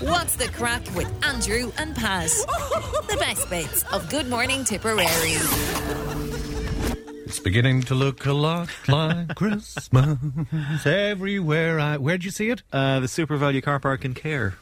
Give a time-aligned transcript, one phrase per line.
[0.00, 2.30] What's the crack with Andrew and Pat?
[3.08, 5.06] The best bits of Good Morning Tipperary.
[7.42, 10.18] Beginning to look a lot like Christmas
[10.86, 11.80] everywhere.
[11.80, 12.62] I, where'd you see it?
[12.72, 14.54] Uh, the SuperValu car park in Cahir.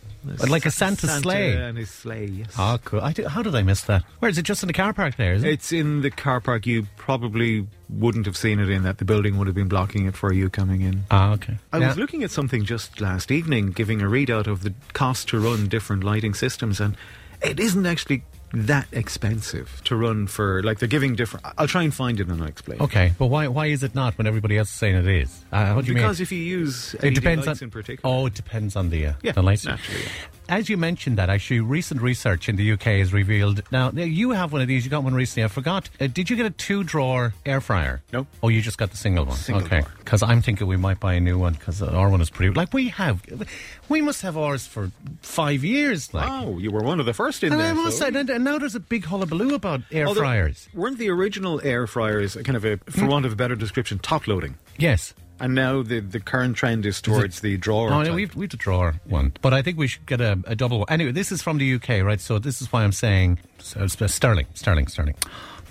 [0.48, 1.54] Like a Santa sleigh?
[1.56, 2.54] and his sleigh, yes.
[2.58, 3.00] Oh, cool.
[3.00, 4.02] I did, how did I miss that?
[4.20, 4.42] Where is it?
[4.42, 5.50] Just in the car park there, is it?
[5.50, 6.66] It's in the car park.
[6.66, 8.98] You probably wouldn't have seen it in that.
[8.98, 11.04] The building would have been blocking it for you coming in.
[11.10, 11.58] Ah, okay.
[11.72, 11.88] I Yeah.
[11.88, 15.66] was looking at something just last evening, giving a readout of the cost to run
[15.68, 16.96] different lighting systems, and
[17.42, 20.62] it isn't actually that expensive to run for.
[20.62, 21.46] Like they're giving different.
[21.58, 22.80] I'll try and find it and I'll explain.
[22.80, 25.44] Okay, but why why is it not when everybody else is saying it is?
[25.52, 26.04] Uh, what do you mean?
[26.04, 29.06] Because if you use it LED depends on in particular, Oh, it depends on the
[29.06, 29.64] uh, Yeah, the lights.
[29.66, 30.08] naturally, yeah.
[30.48, 33.62] As you mentioned that, actually, recent research in the UK has revealed.
[33.70, 34.84] Now, you have one of these.
[34.84, 35.44] You got one recently.
[35.44, 35.90] I forgot.
[36.00, 38.02] Uh, did you get a two drawer air fryer?
[38.12, 38.26] No.
[38.42, 39.36] Oh, you just got the single one.
[39.36, 39.82] Single okay.
[39.98, 42.54] Because I'm thinking we might buy a new one because our one is pretty.
[42.54, 43.22] Like we have,
[43.90, 44.90] we must have ours for
[45.20, 46.14] five years.
[46.14, 46.30] Like.
[46.30, 47.70] oh, you were one of the first in And there.
[47.70, 50.68] I must say, and, and now there's a big hullabaloo about air Although, fryers.
[50.72, 54.26] Weren't the original air fryers kind of a, for want of a better description, top
[54.26, 54.54] loading?
[54.78, 55.12] Yes.
[55.40, 57.90] And now the, the current trend is towards the drawer.
[57.92, 59.32] Oh, no, we've, we've the drawer one.
[59.40, 60.86] But I think we should get a, a double one.
[60.88, 62.20] Anyway, this is from the UK, right?
[62.20, 65.14] So this is why I'm saying so sterling, sterling, sterling.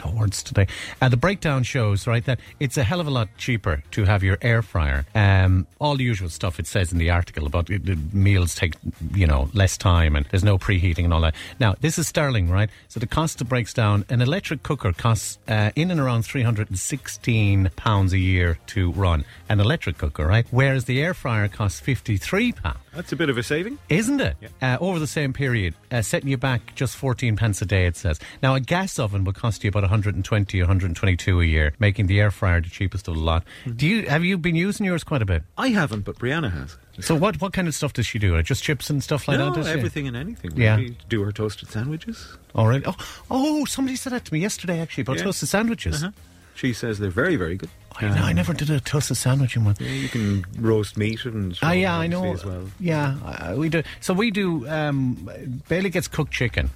[0.03, 0.67] No words today.
[1.01, 4.23] Uh, the breakdown shows, right, that it's a hell of a lot cheaper to have
[4.23, 5.05] your air fryer.
[5.15, 8.75] Um, all the usual stuff it says in the article about it, meals take,
[9.13, 11.35] you know, less time and there's no preheating and all that.
[11.59, 12.69] Now, this is sterling, right?
[12.87, 14.05] So the cost it breaks down.
[14.09, 19.25] An electric cooker costs uh, in and around 316 pounds a year to run.
[19.49, 20.45] An electric cooker, right?
[20.51, 22.77] Whereas the air fryer costs 53 pounds.
[22.93, 23.77] That's a bit of a saving.
[23.89, 24.35] Isn't it?
[24.61, 27.95] Uh, over the same period, uh, setting you back just 14 pence a day, it
[27.95, 28.19] says.
[28.41, 32.31] Now, a gas oven will cost you about 120 122 a year, making the air
[32.31, 33.43] fryer the cheapest of the lot.
[33.75, 35.43] Do you Have you been using yours quite a bit?
[35.57, 36.77] I haven't, but Brianna has.
[36.99, 38.35] So, what, what kind of stuff does she do?
[38.35, 39.65] Uh, Just chips and stuff like no, that?
[39.65, 39.71] she?
[39.71, 40.51] everything and anything.
[40.55, 40.81] Yeah.
[41.09, 42.37] Do her toasted sandwiches.
[42.55, 42.81] All right.
[42.85, 42.95] Oh,
[43.29, 45.23] oh, somebody said that to me yesterday, actually, about Yeah.
[45.25, 46.03] toasted sandwiches.
[46.03, 46.11] Uh-huh.
[46.55, 47.69] She says they're very, very good.
[48.01, 49.75] I, I never did a toasted sandwich in one.
[49.79, 51.55] Yeah, you can roast meat and.
[51.61, 52.33] Ah, yeah, I know.
[52.33, 52.63] As well.
[52.79, 53.83] Yeah, uh, we do.
[54.01, 54.67] So we do.
[54.67, 55.29] Um,
[55.67, 56.71] Bailey gets cooked chicken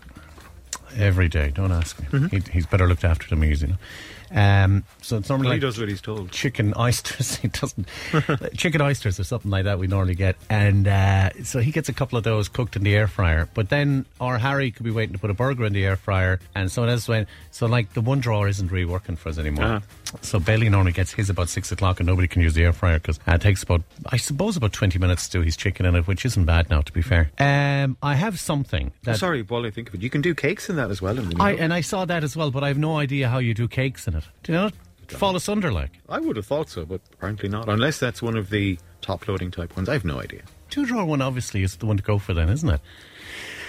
[0.98, 1.52] every day.
[1.54, 2.28] Don't ask me.
[2.30, 3.76] He, he's better looked after than me, you know.
[4.34, 6.32] Um, so it's normally Well, he like does what he's told.
[6.32, 7.36] chicken oysters.
[7.36, 7.86] he doesn't
[8.58, 9.78] chicken oysters or something like that.
[9.78, 12.96] We normally get, and uh, so he gets a couple of those cooked in the
[12.96, 13.50] air fryer.
[13.54, 16.40] But then our Harry could be waiting to put a burger in the air fryer,
[16.56, 17.28] and someone else went.
[17.52, 19.66] So like the one drawer isn't really working for us anymore.
[19.66, 19.82] Ah.
[20.22, 23.00] So Bailey normally gets his about six o'clock, and nobody can use the air fryer
[23.00, 25.96] because uh, it takes about, I suppose, about twenty minutes to do his chicken in
[25.96, 27.32] it, which isn't bad now, to be fair.
[27.40, 29.18] Um, I have something that.
[29.18, 31.18] Sorry, while I think of it, you can do cakes in that as well.
[31.42, 33.68] I, and I saw that as well, but I have no idea how you do
[33.68, 34.24] cakes in it.
[34.44, 34.70] Do you know?
[35.08, 35.92] Fall asunder like.
[36.08, 37.68] I would have thought so, but apparently not.
[37.68, 39.90] Unless that's one of the top loading type ones.
[39.90, 40.42] I have no idea.
[40.70, 42.80] Two drawer one obviously is the one to go for then, isn't it?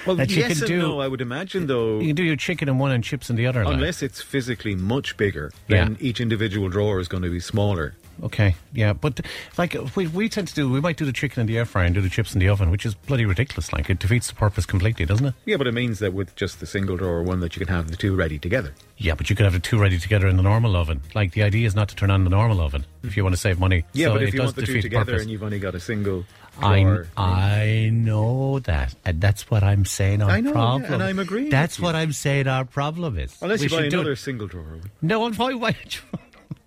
[0.06, 1.00] Well, That you yes can and do- no.
[1.00, 1.98] I would imagine though.
[2.00, 3.62] You can do your chicken in one and chips in the other.
[3.62, 5.84] Unless it's physically much bigger, Yeah.
[5.84, 7.94] then each individual drawer is going to be smaller.
[8.22, 9.20] Okay, yeah, but
[9.56, 11.86] like we, we tend to do, we might do the chicken in the air fryer
[11.86, 13.72] and do the chips in the oven, which is bloody ridiculous.
[13.72, 15.34] Like it defeats the purpose completely, doesn't it?
[15.46, 17.90] Yeah, but it means that with just the single drawer one, that you can have
[17.90, 18.74] the two ready together.
[18.98, 21.00] Yeah, but you could have the two ready together in the normal oven.
[21.14, 23.40] Like the idea is not to turn on the normal oven if you want to
[23.40, 23.84] save money.
[23.94, 25.22] Yeah, So but if you want the two together purpose.
[25.22, 26.24] and you've only got a single
[26.60, 30.22] I, I know that, and that's what I'm saying.
[30.22, 31.86] Our I know, yeah, problem, and I'm agreeing That's with you.
[31.86, 32.46] what I'm saying.
[32.46, 34.16] Our problem is unless We you buy another it.
[34.18, 34.80] single drawer.
[35.00, 35.54] No, and why?
[35.54, 35.74] why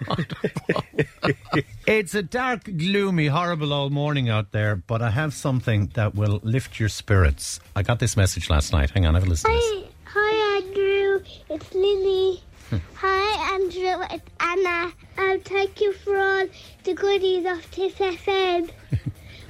[1.86, 6.40] it's a dark, gloomy, horrible old morning out there, but I have something that will
[6.42, 7.60] lift your spirits.
[7.76, 8.90] I got this message last night.
[8.90, 9.84] Hang on, have a listen to this.
[10.06, 11.22] Hi, hi Andrew.
[11.50, 12.42] It's Lily.
[12.94, 14.06] hi Andrew.
[14.10, 14.92] It's Anna.
[15.18, 16.46] Um, thank you for all
[16.84, 18.70] the goodies of Tip FM.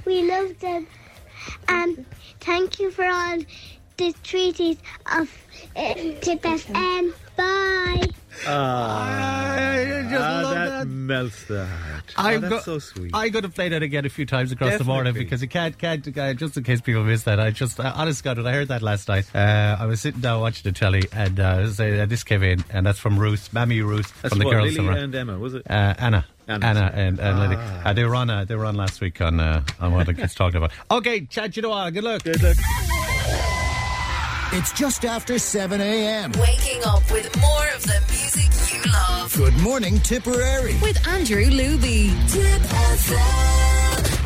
[0.04, 0.86] we love them.
[1.68, 2.04] Um,
[2.40, 3.38] thank you for all
[3.96, 4.78] the treaties
[5.14, 5.30] of
[5.76, 7.12] uh, Tip FM.
[7.36, 8.08] Bye.
[8.46, 10.86] I just Ah, love that, that.
[10.88, 12.14] melts the heart.
[12.16, 13.10] I'm oh, that's go- so sweet.
[13.14, 15.76] I'm going to play that again a few times across the morning because you can't,
[15.78, 17.38] can't, uh, just in case people miss that.
[17.40, 20.20] I just, uh, honest God, when I heard that last night, uh, I was sitting
[20.20, 21.42] down watching the telly and uh,
[21.78, 24.64] uh, this came in, and that's from Ruth, Mammy Ruth That's from the what, girls.
[24.64, 24.92] Lily Summer.
[24.92, 25.68] and Emma, was it?
[25.70, 26.24] Uh, Anna.
[26.50, 26.66] Anna.
[26.66, 27.56] Anna, and, and Lily.
[27.58, 27.82] Ah.
[27.88, 28.28] Uh, they were on.
[28.30, 30.72] Uh, they were on last week on uh, on what the kids talking about.
[30.90, 31.90] Okay, chat you know what?
[31.92, 32.22] Good luck.
[32.24, 32.56] Good luck.
[34.52, 36.32] It's just after 7 a.m.
[36.32, 39.32] Waking up with more of the music you love.
[39.36, 40.74] Good morning, Tipperary.
[40.82, 42.08] With Andrew Luby.
[42.32, 44.16] Tip FM.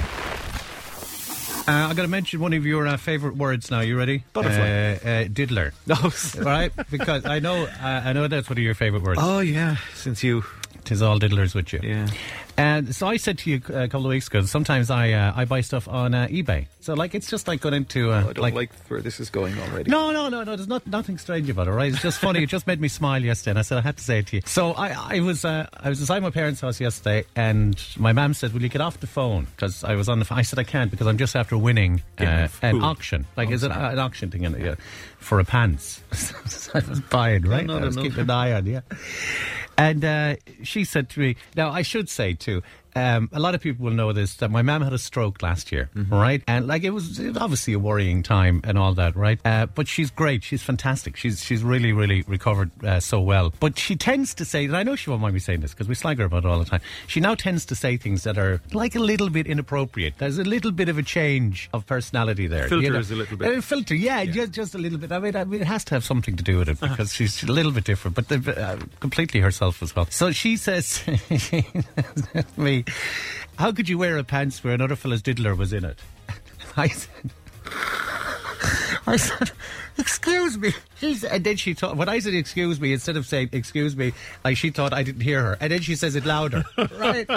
[1.67, 3.81] Uh, I'm going to mention one of your uh, favourite words now.
[3.81, 4.23] You ready?
[4.32, 4.61] Butterfly.
[4.61, 5.73] Uh, uh, diddler.
[5.87, 5.94] No.
[6.38, 9.20] All right, because I know uh, I know that's one of your favourite words.
[9.23, 10.44] oh yeah, since you
[10.84, 11.81] Tis all diddlers with you.
[11.82, 12.08] Yeah.
[12.56, 14.43] And so I said to you a couple of weeks ago.
[14.43, 16.67] Sometimes I uh, I buy stuff on uh, eBay.
[16.81, 19.59] So like it's just like going into uh, I don't like, where this is going
[19.59, 19.91] already.
[19.91, 20.56] no, no, no, no.
[20.56, 21.93] There's not nothing strange about it, right?
[21.93, 22.43] It's just funny.
[22.43, 24.37] it just made me smile yesterday, and I said I had to say it to
[24.37, 24.43] you.
[24.47, 28.35] So I, I was, uh, I was inside my parents' house yesterday, and my mum
[28.35, 30.25] said, "Will you get off the phone?" Because I was on the.
[30.25, 30.39] Phone.
[30.39, 33.27] I said I can't because I'm just after winning uh, an auction.
[33.37, 34.61] Like, is it an auction thing in it?
[34.61, 34.75] Yeah,
[35.19, 36.03] for a pants.
[36.75, 37.67] I was buying, right?
[37.67, 38.03] no, I was no.
[38.03, 38.81] keeping an eye on, yeah.
[39.77, 42.62] And uh, she said to me, now I should say too,
[42.96, 45.73] um, a lot of people will know this that my mum had a stroke last
[45.73, 46.14] year, Mm-hmm.
[46.14, 46.43] right?
[46.46, 49.38] And like it was it was obviously a worrying time and all that, right?
[49.44, 50.43] Uh, but she's great.
[50.44, 51.17] She's fantastic.
[51.17, 53.52] She's she's really really recovered uh, so well.
[53.61, 55.88] But she tends to say, and I know she won't mind me saying this because
[55.88, 56.81] we slag her about it all the time.
[57.06, 60.14] She now tends to say things that are like a little bit inappropriate.
[60.19, 62.69] There's a little bit of a change of personality there.
[62.69, 63.58] Filters a little bit.
[63.58, 65.12] Uh, filter, yeah, Just, just a little bit.
[65.12, 67.43] I mean, I mean, it has to have something to do with it because she's
[67.43, 70.06] a little bit different, but uh, completely herself as well.
[70.11, 72.83] So she says to
[73.56, 75.98] How could you wear a pants where another fella's diddler was in it?
[76.76, 77.31] I said,
[79.06, 79.51] I said,
[79.99, 80.73] excuse me.
[80.99, 83.95] She said, and then she thought, when I said excuse me, instead of saying excuse
[83.95, 84.15] me,
[84.45, 85.59] like she thought I didn't hear her.
[85.61, 86.65] And then she says it louder.
[86.99, 87.29] right?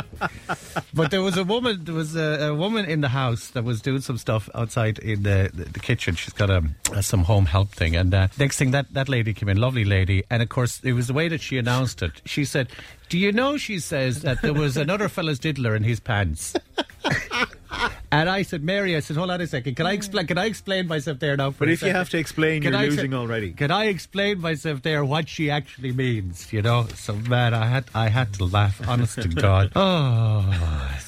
[0.94, 3.82] But there was a woman, there was a, a woman in the house that was
[3.82, 6.16] doing some stuff outside in the, the, the kitchen.
[6.16, 7.98] She's got a, a some home help thing.
[7.98, 10.24] And uh, next thing, that, that lady came in, lovely lady.
[10.30, 12.22] And of course, it was the way that she announced it.
[12.24, 12.70] She said,
[13.10, 16.56] Do you know, she says, that there was another fella's diddler in his pants?
[18.10, 19.76] And I said, Mary, I said, hold on a second.
[19.76, 20.28] Can I explain?
[20.28, 21.52] Can I explain myself there now?
[21.52, 23.52] For But if you have to explain, Can you're I losing say- already.
[23.52, 26.54] Can I explain myself there what she actually means?
[26.54, 28.80] You know, so man, I had I had to laugh.
[28.88, 29.72] Honest to God.
[29.76, 30.46] Oh,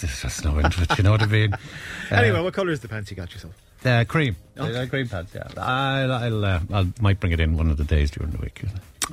[0.02, 0.98] there's just no interest.
[0.98, 1.54] You know what I mean?
[2.12, 3.54] anyway, what colour is the pants you got yourself?
[3.86, 5.34] Uh, cream, uh, cream pants.
[5.34, 8.38] Yeah, I'll I'll, uh, I'll might bring it in one of the days during the
[8.40, 8.62] week.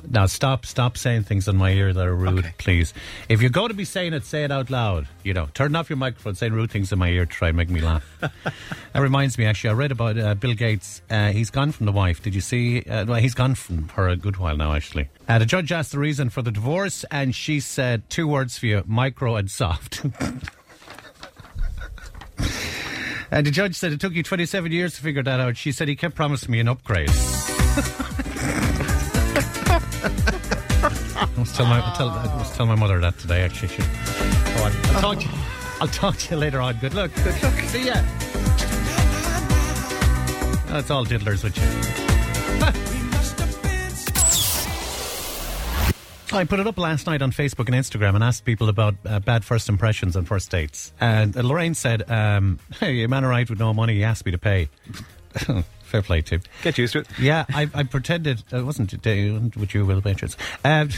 [0.09, 2.53] Now stop stop saying things in my ear that are rude, Okay.
[2.57, 2.93] please.
[3.29, 5.07] If you're going to be saying it, say it out loud.
[5.23, 7.57] You know, turn off your microphone, saying rude things in my ear to try and
[7.57, 8.03] make me laugh.
[8.19, 11.01] that reminds me, actually, I read about uh, Bill Gates.
[11.09, 12.21] Uh, he's gone from the wife.
[12.21, 12.81] Did you see?
[12.81, 15.09] Uh, well, he's gone from her a good while now, actually.
[15.27, 18.65] Uh, the judge asked the reason for the divorce, and she said two words for
[18.67, 20.05] you: micro and soft.
[23.29, 25.57] And the judge said it took you 27 years to figure that out.
[25.57, 27.09] She said he kept promising me an upgrade.
[31.57, 33.69] tell my, I'll tell, I was tell my mother that today, actually.
[33.69, 34.71] She, go on.
[34.95, 35.31] I'll, talk to you,
[35.81, 36.77] I'll talk to you later on.
[36.77, 37.09] Good luck.
[37.15, 37.53] Good luck.
[37.61, 37.95] See ya.
[40.67, 41.63] That's all diddlers with you.
[46.37, 49.19] I put it up last night on Facebook and Instagram and asked people about uh,
[49.19, 50.93] bad first impressions on first dates.
[50.99, 54.31] And uh, Lorraine said, um, Hey, a man arrived with no money, he asked me
[54.31, 54.69] to pay.
[55.81, 56.41] Fair play, Tim.
[56.61, 57.07] Get used to it.
[57.17, 60.35] Yeah, I, I pretended it wasn't uh, with you, Will Patriots.
[60.65, 60.89] Um,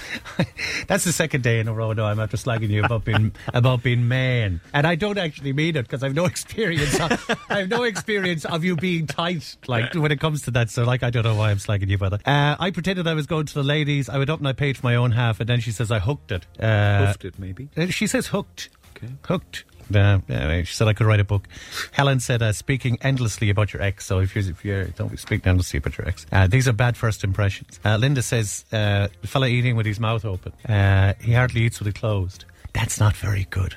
[0.86, 3.82] that's the second day in a row now I'm after slagging you about being about
[3.82, 6.98] being man, and I don't actually mean it because I've no experience.
[6.98, 10.70] Of, I have no experience of you being tight, like when it comes to that.
[10.70, 12.26] So, like, I don't know why I'm slagging you about that.
[12.28, 14.08] Uh, I pretended I was going to the ladies.
[14.08, 15.98] I went up and I paid for my own half, and then she says I
[15.98, 16.46] hooked it.
[16.58, 17.68] Uh, Hoofed it, maybe.
[17.76, 18.70] uh, She says hooked.
[18.96, 19.12] Okay.
[19.24, 19.64] Hooked.
[19.94, 20.18] Uh,
[20.64, 21.48] she said I could write a book.
[21.92, 24.06] Helen said uh, speaking endlessly about your ex.
[24.06, 26.96] So if you if you don't speak endlessly about your ex, uh, these are bad
[26.96, 27.80] first impressions.
[27.84, 30.52] Uh, Linda says uh, the fella eating with his mouth open.
[30.68, 32.44] Uh, he hardly eats with it closed.
[32.72, 33.76] That's not very good.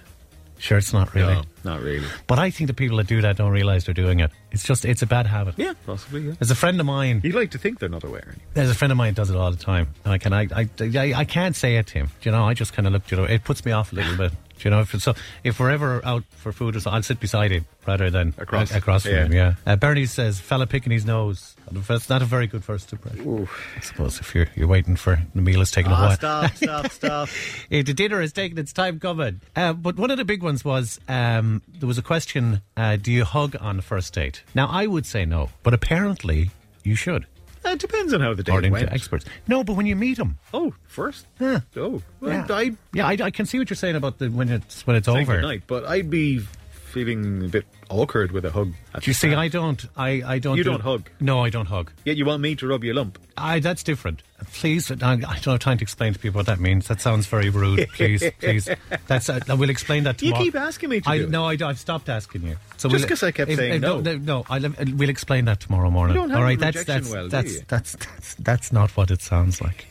[0.58, 1.34] Sure, it's not really.
[1.34, 2.08] No, not really.
[2.28, 4.32] But I think the people that do that don't realise they're doing it.
[4.52, 5.56] It's just it's a bad habit.
[5.58, 6.34] Yeah, possibly, yeah.
[6.40, 7.20] There's a friend of mine.
[7.24, 8.24] You'd like to think they're not aware.
[8.24, 8.42] Anyway.
[8.54, 9.90] There's a friend of mine does it all the time.
[10.06, 12.08] And I can I I, I, I can't say it to him.
[12.22, 13.12] Do You know, I just kind of look.
[13.12, 14.32] You know, it puts me off a little bit.
[14.58, 17.04] Do You know, if it's, so if we're ever out for food or something, I'll
[17.04, 18.74] sit beside him rather than Across.
[18.74, 19.26] a- across from Yeah.
[19.26, 19.34] him.
[19.34, 19.54] Yeah.
[19.66, 23.48] Uh, Bernie says, "Fella picking his nose." That's not a very good first impression.
[23.76, 26.12] I suppose if you're you're waiting for the meal is taking a while.
[26.16, 27.30] stop, stop, stop.
[27.70, 29.42] The dinner is taking its time coming.
[29.56, 33.12] Uh, but one of the big ones was um, there was a question: uh, Do
[33.12, 34.44] you hug on the first date?
[34.54, 36.52] Now I would say no, but apparently
[36.84, 37.26] you should,
[37.66, 38.88] Uh, it depends on how the day according went.
[38.88, 39.26] to experts.
[39.48, 41.26] No, but when you meet them, Oh, first?
[41.40, 41.62] Yeah.
[41.76, 44.50] Oh, well, yeah, I yeah, I, I can see what you're saying about the when
[44.50, 45.42] it's when it's over.
[45.42, 48.74] night, but I'd be feeling a bit awkward with a hug.
[49.04, 49.30] You see?
[49.30, 49.38] start.
[49.38, 49.86] I don't.
[49.98, 50.58] I, I don't.
[50.58, 51.10] You do- don't hug?
[51.20, 51.92] No, I don't hug.
[52.04, 53.20] Yet you want me to rub you a lump.
[53.38, 54.24] I, that's different.
[54.54, 56.88] Please, I, I don't have time to explain to people what that means.
[56.88, 57.88] That sounds very rude.
[57.90, 58.70] Please, please.
[59.08, 59.30] That's.
[59.30, 60.40] Uh, I will explain that Tomorrow.
[60.40, 61.30] You keep asking me to I, do it.
[61.30, 62.58] No, I, have stopped asking you.
[62.78, 64.00] So Just we'll- 'cause I kept if- saying if- no.
[64.02, 64.62] No, no I'll,
[64.94, 66.16] we'll explain that tomorrow morning.
[66.16, 69.12] You don't have All right, that's that's well, do that's, that's that's that's not what
[69.12, 69.88] it sounds like.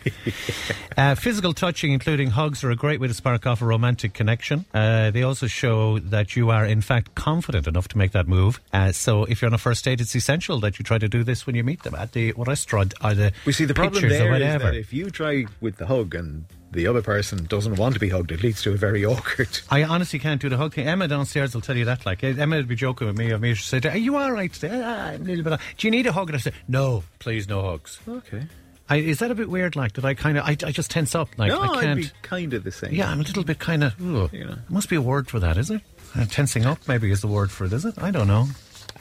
[0.97, 4.65] uh, physical touching, including hugs, are a great way to spark off a romantic connection.
[4.73, 8.61] Uh, they also show that you are, in fact, confident enough to make that move.
[8.73, 11.23] Uh, so, if you're on a first date, it's essential that you try to do
[11.25, 14.13] this when you meet them at the restaurant or the We see the problem pictures
[14.21, 14.65] or there is whatever.
[14.65, 18.09] that if you try with the hug and the other person doesn't want to be
[18.09, 19.61] hugged, it leads to a very awkward.
[19.71, 20.87] I honestly can't do the hug thing.
[20.89, 22.05] Emma downstairs will tell you that.
[22.05, 23.33] Like Emma would be joking with me.
[23.33, 24.81] I mean, she'd say, "Are you all right today?
[24.83, 25.61] Ah, I'm a little bit.
[25.79, 28.47] Do you need a hug?" And I say, "No, please, no hugs." Okay.
[28.89, 29.77] I, is that a bit weird?
[29.77, 30.45] Like, did I kind of?
[30.45, 31.31] I, I just tense up.
[31.39, 32.01] Like, No, I I'd can't.
[32.01, 32.93] be kind of the same.
[32.95, 33.99] Yeah, I'm a little bit kind of.
[33.99, 34.57] You know.
[34.69, 35.81] Must be a word for that, is it?
[36.15, 37.95] Uh, tensing up, maybe is the word for it, is it?
[38.01, 38.47] I don't know.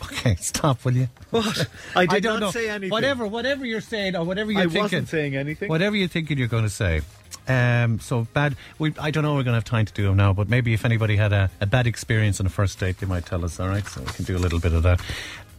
[0.05, 1.09] Okay, stop, will you?
[1.29, 1.67] What?
[1.95, 2.51] I did don't not know.
[2.51, 2.89] say anything.
[2.89, 4.79] Whatever, whatever you're saying or whatever you're I thinking.
[4.79, 5.69] I wasn't saying anything.
[5.69, 7.01] Whatever you're thinking, you're going to say.
[7.47, 8.55] Um, so bad.
[8.79, 9.31] We, I don't know.
[9.35, 11.49] We're going to have time to do them now, but maybe if anybody had a,
[11.61, 13.59] a bad experience on a first date, they might tell us.
[13.59, 15.01] All right, so we can do a little bit of that.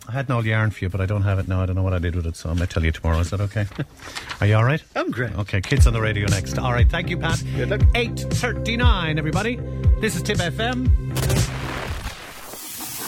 [0.06, 1.62] I had an old yarn for you, but I don't have it now.
[1.62, 3.18] I don't know what I did with it, so I might tell you tomorrow.
[3.20, 3.66] Is that okay?
[4.40, 4.82] Are you all right?
[4.94, 5.32] I'm great.
[5.38, 6.58] Okay, kids on the radio next.
[6.58, 7.42] All right, thank you, Pat.
[7.56, 7.80] Good luck.
[7.94, 9.56] Eight thirty-nine, everybody.
[10.00, 10.90] This is Tip FM.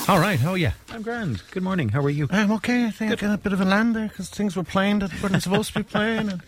[0.08, 0.72] All right, oh yeah.
[0.90, 1.42] I'm grand.
[1.50, 1.88] Good morning.
[1.90, 2.28] How are you?
[2.30, 2.86] I'm okay.
[2.86, 5.10] I think I got a bit of a land there because things were playing that
[5.22, 6.28] weren't supposed to be playing.
[6.30, 6.40] And,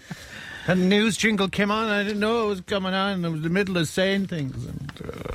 [0.68, 1.88] and the news jingle came on.
[1.88, 3.12] I didn't know it was coming on.
[3.12, 4.54] And I was in the middle of saying things.
[4.64, 4.92] And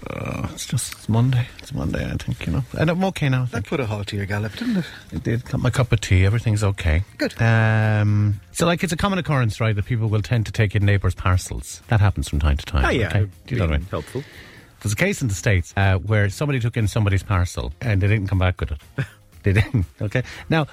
[0.10, 1.48] uh, it's just it's Monday.
[1.60, 2.64] It's Monday, I think, you know.
[2.78, 3.44] And I'm okay now.
[3.44, 4.86] I That put a halt to your gallop, didn't it?
[5.12, 5.46] It did.
[5.46, 6.26] Got my cup of tea.
[6.26, 7.04] Everything's okay.
[7.18, 7.34] Good.
[7.42, 10.86] Um, so, like, it's a common occurrence, right, that people will tend to take in
[10.86, 11.82] neighbours' parcels.
[11.88, 12.86] That happens from time to time.
[12.86, 13.08] Ah, yeah.
[13.08, 13.30] okay?
[13.48, 13.88] Do you know what I mean?
[13.88, 14.24] Helpful.
[14.82, 18.08] There's a case in the States uh, where somebody took in somebody's parcel and they
[18.08, 18.82] didn't come back with it.
[19.44, 19.86] they didn't.
[20.02, 20.24] Okay.
[20.50, 20.68] Now,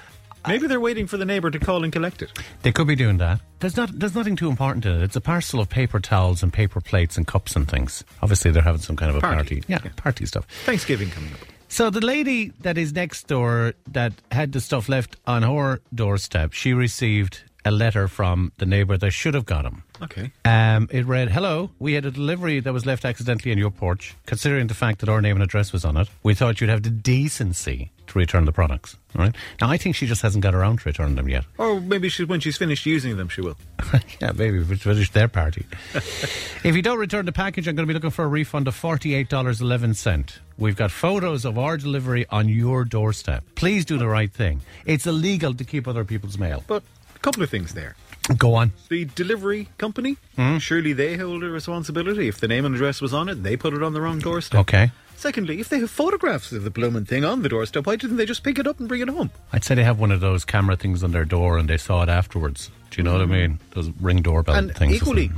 [0.47, 2.31] Maybe they're waiting for the neighbour to call and collect it.
[2.63, 3.41] they could be doing that.
[3.59, 3.91] There's not.
[3.97, 5.01] There's nothing too important in it.
[5.03, 8.03] It's a parcel of paper towels and paper plates and cups and things.
[8.21, 9.35] Obviously, they're having some kind of a Party.
[9.35, 9.63] party.
[9.67, 9.91] Yeah, Yeah.
[9.95, 10.45] party stuff.
[10.65, 11.39] Thanksgiving coming up.
[11.67, 16.51] So the lady that is next door that had the stuff left on her doorstep,
[16.53, 19.83] she received a letter from the neighbour that should have got him.
[20.01, 20.31] Okay.
[20.45, 24.15] Um, it read, Hello, we had a delivery that was left accidentally on your porch.
[24.25, 26.83] Considering the fact that our name and address was on it, we thought you'd have
[26.83, 28.97] the decency to return the products.
[29.15, 29.35] All right.
[29.59, 31.45] Now, I think she just hasn't got around to returning them yet.
[31.57, 33.57] Or maybe she, when she's finished using them, she will.
[34.21, 35.65] yeah, maybe if it's finished their party.
[35.93, 38.79] if you don't return the package, I'm going to be looking for a refund of
[38.79, 40.37] $48.11.
[40.57, 43.43] We've got photos of our delivery on your doorstep.
[43.55, 44.61] Please do the right thing.
[44.85, 46.63] It's illegal to keep other people's mail.
[46.67, 46.83] But
[47.21, 47.95] couple of things there.
[48.37, 48.71] Go on.
[48.89, 50.57] The delivery company, Hmm?
[50.59, 52.27] surely they hold a responsibility.
[52.27, 54.59] If the name and address was on it, they put it on the wrong doorstep.
[54.61, 54.91] Okay.
[55.17, 58.25] Secondly, if they have photographs of the blooming thing on the doorstep, why didn't they
[58.25, 59.29] just pick it up and bring it home?
[59.53, 62.01] I'd say they have one of those camera things on their door and they saw
[62.03, 62.71] it afterwards.
[62.89, 63.59] Do you know what I mean?
[63.71, 64.93] Those ring doorbell and things.
[64.95, 65.31] equally,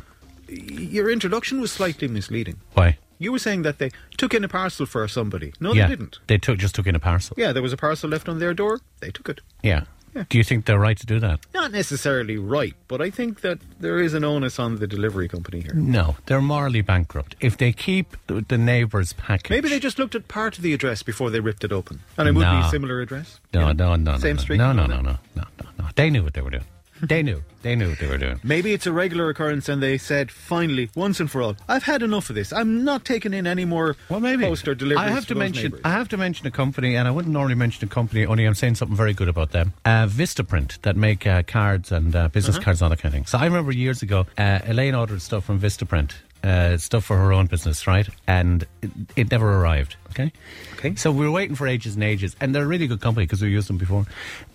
[0.48, 2.60] your introduction was slightly misleading.
[2.74, 2.98] Why?
[3.20, 5.54] You were saying that they took in a parcel for somebody.
[5.60, 5.88] No, yeah.
[5.88, 6.20] they didn't.
[6.28, 7.36] They took, just took in a parcel.
[7.38, 8.82] Yeah, there was a parcel left on their door.
[9.00, 9.42] They took it.
[9.62, 9.84] Yeah.
[10.15, 10.25] Yeah.
[10.29, 11.39] Do you think they're right to do that?
[11.53, 15.62] Not necessarily right, but I think that there is an onus on the delivery company
[15.62, 15.74] here.
[15.74, 17.36] No, they're morally bankrupt.
[17.39, 19.50] If they keep the, the neighbour's package.
[19.50, 22.00] Maybe they just looked at part of the address before they ripped it open.
[22.17, 22.62] And it would No.
[22.62, 23.39] be similar address.
[23.53, 24.17] No, you know, no, no, no.
[24.20, 24.58] Same no, street.
[24.58, 25.86] No, no, no, no, no, no, no.
[25.96, 26.65] They knew what they were doing.
[27.07, 27.43] They knew.
[27.62, 28.39] They knew what they were doing.
[28.43, 32.01] Maybe it's a regular occurrence and they said, finally, once and for all, I've had
[32.01, 32.51] enough of this.
[32.51, 34.43] I'm not taking in any more Well, maybe.
[34.43, 35.63] post or deliveries I have to those mention.
[35.63, 35.81] neighbours.
[35.86, 38.25] I have to mention a company, and I wouldn't normally mention a company.
[38.25, 39.74] Only I'm saying something very good about them.
[39.86, 42.65] Uh, Vistaprint that make uh, cards and uh, business Uh-huh.
[42.65, 43.25] cards, and all that kind of thing.
[43.25, 46.12] So I remember years ago, uh, Elaine ordered stuff from Vistaprint,
[46.43, 48.07] uh, stuff for her own business, right?
[48.27, 49.95] And it, it never arrived.
[50.09, 50.31] Okay.
[50.73, 50.95] Okay.
[50.95, 53.41] So we were waiting for ages and ages, and they're a really good company because
[53.41, 54.05] we used them before.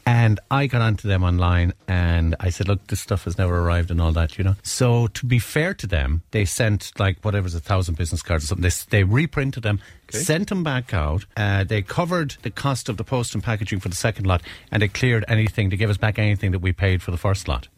[0.07, 3.90] And I got onto them online, and I said, "Look, this stuff has never arrived,
[3.90, 7.54] and all that, you know." So to be fair to them, they sent like whatever's
[7.54, 8.62] a thousand business cards or something.
[8.62, 9.80] They, they reprinted them,
[10.11, 11.25] sent them back out.
[11.37, 14.83] Uh, they covered the cost of the post and packaging for the second lot, and
[14.83, 17.68] they cleared anything to give us back anything that we paid for the first lot.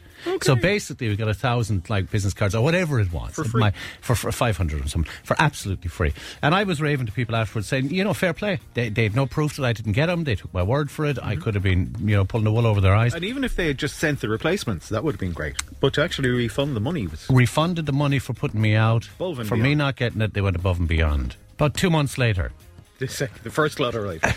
[0.42, 3.60] So basically, we got a thousand like business cards or whatever it was For free.
[3.60, 6.12] My- for, for five hundred or something for absolutely free.
[6.42, 8.60] And I was raving to people afterwards, saying, you know, fair play.
[8.74, 10.24] They they had no proof that I didn't get them.
[10.24, 11.18] They took my word for it.
[11.22, 11.42] I Mm-hmm.
[11.42, 13.14] could have been, you know, pulling the wool over their eyes.
[13.14, 15.56] And even if they had just sent the replacements, that would have been great.
[15.80, 17.26] But to actually refund the money was.
[17.30, 19.04] Refunded the money for putting me out.
[19.04, 21.36] For me not getting it, they went above and beyond.
[21.54, 22.52] About two months later,
[22.98, 24.24] The, sec- the first lot arrived.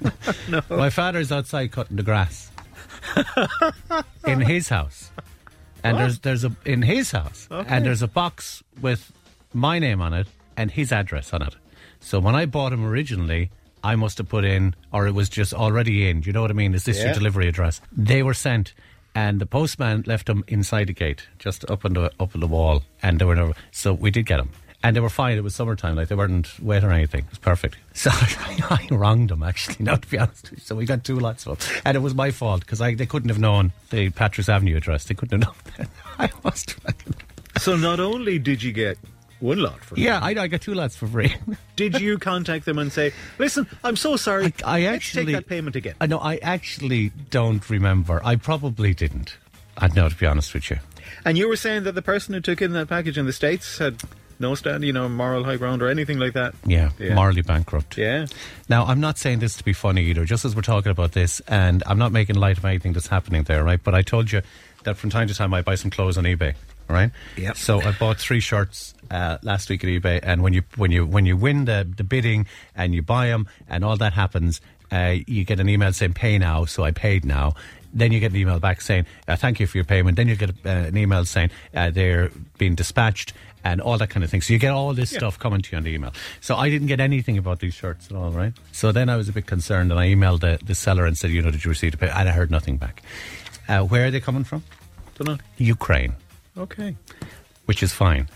[0.70, 2.50] my father's outside cutting the grass
[4.26, 5.10] in his house,
[5.82, 9.12] and there's there's a in his house, and there's a box with
[9.52, 10.26] my name on it
[10.56, 11.54] and his address on it.
[12.00, 13.50] So when I bought him originally,
[13.82, 16.20] I must have put in, or it was just already in.
[16.20, 16.74] Do you know what I mean?
[16.74, 17.80] Is this your delivery address?
[17.92, 18.74] They were sent.
[19.14, 22.46] And the postman left them inside the gate, just up on the up on the
[22.46, 23.54] wall, and they were never.
[23.70, 24.50] So we did get them,
[24.86, 25.36] and they were fine.
[25.36, 27.24] It was summertime, like they weren't wet or anything.
[27.24, 27.76] It was perfect.
[27.96, 29.76] So I, I wronged them actually.
[29.80, 32.30] Now to be honest, so we got two lots of them, and it was my
[32.30, 35.04] fault because they couldn't have known the Patrick's Avenue address.
[35.04, 35.74] They couldn't have known.
[35.78, 35.88] That.
[36.18, 36.76] I must.
[37.58, 38.98] so not only did you get
[39.40, 41.34] one lot for Yeah, I, I got two lots for free.
[41.74, 44.52] did you contact them and say, listen, I'm so sorry.
[44.62, 45.94] I, I actually take that payment again.
[45.98, 46.18] I know.
[46.18, 48.20] I actually don't remember.
[48.24, 49.38] I probably didn't.
[49.78, 50.78] I know to be honest with you.
[51.24, 53.78] And you were saying that the person who took in that package in the States
[53.78, 54.02] had
[54.38, 56.54] no stand, you know, moral high ground or anything like that.
[56.66, 57.14] Yeah, Yeah.
[57.14, 57.96] morally bankrupt.
[57.96, 58.26] Yeah.
[58.68, 61.40] Now, I'm not saying this to be funny either, just as we're talking about this,
[61.48, 63.82] and I'm not making light of anything that's happening there, right?
[63.82, 64.42] But I told you
[64.84, 66.54] that from time to time I buy some clothes on eBay,
[66.88, 67.10] right?
[67.36, 67.56] Yep.
[67.56, 71.06] So I bought three shirts uh, last week at eBay, and when you when you
[71.06, 74.60] when you win the the bidding and you buy them and all that happens,
[74.92, 76.64] uh, you get an email saying pay now.
[76.64, 77.54] So I paid now.
[77.94, 80.16] Then you get an email back saying uh, thank you for your payment.
[80.16, 83.32] Then you get uh, an email saying uh, they're being dispatched
[83.72, 84.40] and all that kind of thing.
[84.42, 86.12] So you get all this stuff coming to you on the email.
[86.40, 88.52] So I didn't get anything about these shirts at all, right?
[88.72, 91.30] So then I was a bit concerned and I emailed the, the seller and said,
[91.32, 92.08] you know, did you receive the pay?
[92.08, 93.02] And I heard nothing back.
[93.68, 94.62] Uh, where are they coming from?
[95.16, 95.38] Don't know.
[95.58, 96.14] Ukraine,
[96.56, 96.94] Okay.
[97.64, 98.28] which is fine.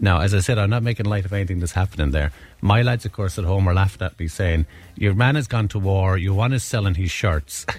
[0.00, 2.30] Now, as I said, I'm not making light of anything that's happening there.
[2.60, 5.66] My lads, of course, at home are laughing at me saying, Your man has gone
[5.68, 7.64] to war, your one is selling his shirts.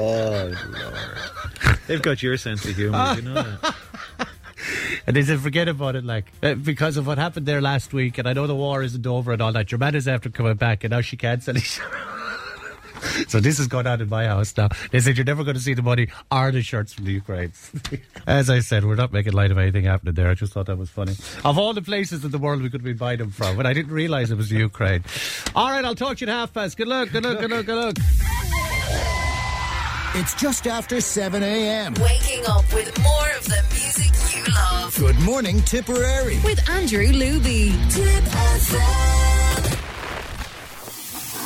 [0.00, 1.78] Oh, Lord.
[1.88, 3.74] They've got your sense of humour, you know that.
[5.08, 8.18] And they said, forget about it, like, uh, because of what happened there last week,
[8.18, 9.72] and I know the war isn't over and all that.
[9.72, 11.80] Your man is after coming back, and now she can't sell his
[13.26, 14.68] So this is going on in my house now.
[14.90, 17.54] They said you're never going to see the money or the shirts from the Ukraine.
[18.26, 20.28] As I said, we're not making light of anything happening there.
[20.28, 21.12] I just thought that was funny.
[21.42, 23.72] Of all the places in the world we could be buying them from, but I
[23.72, 25.04] didn't realise it was the Ukraine.
[25.56, 26.76] All right, I'll talk to you at half past.
[26.76, 27.96] Good luck, good luck, good luck, good luck.
[30.14, 31.94] It's just after 7 a.m.
[31.94, 32.67] Waking up
[34.98, 36.38] Good morning, Tipperary.
[36.42, 37.70] With Andrew Luby.
[37.92, 39.74] Tip FM.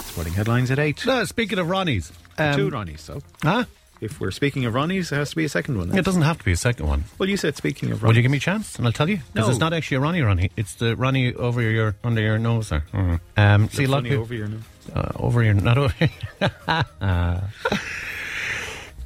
[0.07, 1.05] Sporting headlines at 8.
[1.07, 2.11] No, speaking of Ronnie's.
[2.39, 3.21] Um, Two Ronnies, so.
[3.43, 3.65] Huh?
[4.01, 5.95] If we're speaking of Ronnies, there has to be a second one.
[5.97, 7.05] It doesn't have to be a second one.
[7.19, 8.07] Well, you said speaking of Ronnies.
[8.09, 9.19] Will you give me a chance and I'll tell you?
[9.35, 9.51] Because No.
[9.53, 10.51] it's not actually a Ronnie Ronnie.
[10.57, 12.85] It's the Ronnie over your under your nose there.
[12.93, 13.21] Mhm.
[13.37, 14.63] Um, see a lot of people over your nose.
[14.95, 15.95] uh, over your not over.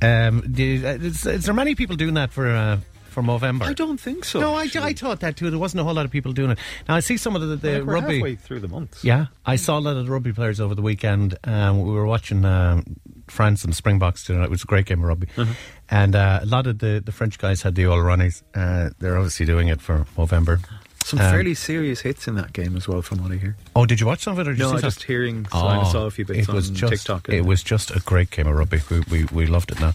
[0.03, 2.79] um, do, uh, is, is there many people doing that for uh,
[3.17, 3.65] for November.
[3.65, 4.41] I don't think so.
[4.41, 4.83] No, I, actually.
[4.83, 5.49] I thought that too.
[5.49, 6.59] There wasn't a whole lot of people doing it.
[6.87, 8.15] Now I see some of the, the Like, we're rugby.
[8.17, 9.03] halfway through the month.
[9.03, 11.39] Yeah, I saw a lot of the rugby players over the weekend.
[11.45, 12.85] Um, we were watching um,
[13.27, 14.45] France and Springboks tonight.
[14.45, 15.29] It was a great game of rugby.
[15.35, 15.55] Uh-huh.
[15.89, 18.43] And uh, a lot of the, the French guys had the old Ronnies.
[18.55, 20.61] Uh, they're obviously doing it for November.
[21.05, 23.57] Some Um, fairly serious hits in that game as well, from what I hear.
[23.76, 24.49] Oh, did you watch some of it?
[24.49, 24.91] Or did No, you I see some?
[24.91, 25.47] just hearing.
[25.47, 27.29] So I saw a few bits it was on just, TikTok.
[27.29, 28.81] It was just a great game of rugby.
[28.91, 29.93] We, we, we loved it now.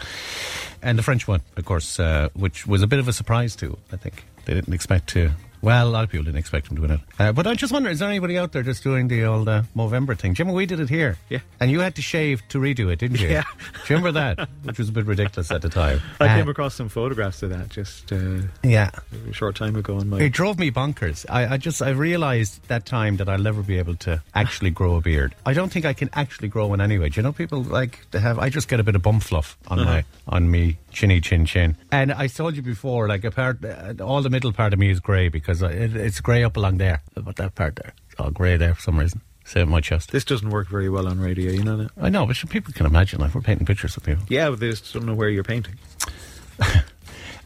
[0.82, 3.78] And the French one, of course, uh, which was a bit of a surprise too,
[3.92, 4.26] I think.
[4.46, 5.32] They didn't expect to.
[5.62, 7.00] Well, a lot of people didn't expect him to win it.
[7.20, 9.64] Uh, but I just wonder, is there anybody out there just doing the old uh,
[9.76, 10.34] Movember thing?
[10.34, 11.18] Jimmy, we did it here.
[11.30, 11.40] Yeah.
[11.60, 13.28] And you had to shave to redo it, didn't you?
[13.30, 13.44] Yeah.
[13.44, 14.50] Do you remember that?
[14.64, 16.02] Which was a bit ridiculous at the time.
[16.20, 18.90] I Uh, came across some photographs of that just uh, Yeah.
[19.30, 20.20] a short time ago on my.
[20.20, 21.26] It drove me bonkers.
[21.30, 24.96] I, I just I realized that time that I'll never be able to actually grow
[24.96, 25.36] a beard.
[25.46, 27.10] I don't think I can actually grow one anyway.
[27.10, 28.40] Do you know people like to have?
[28.40, 31.76] I just get a bit of bum fluff on my on me chinny chin chin.
[31.92, 34.90] And I told you before, like a part, uh, all the middle part of me
[34.90, 38.20] is grey because I- it, it's grey up along there, but that part there, it's
[38.20, 39.22] all grey there for some reason.
[39.44, 40.12] Same my chest.
[40.12, 41.90] This doesn't work very well on radio, you know that?
[42.00, 43.20] I know, but people can imagine.
[43.20, 44.24] Like we're painting pictures of people.
[44.30, 45.76] Yeah, but they just don't know where you're painting.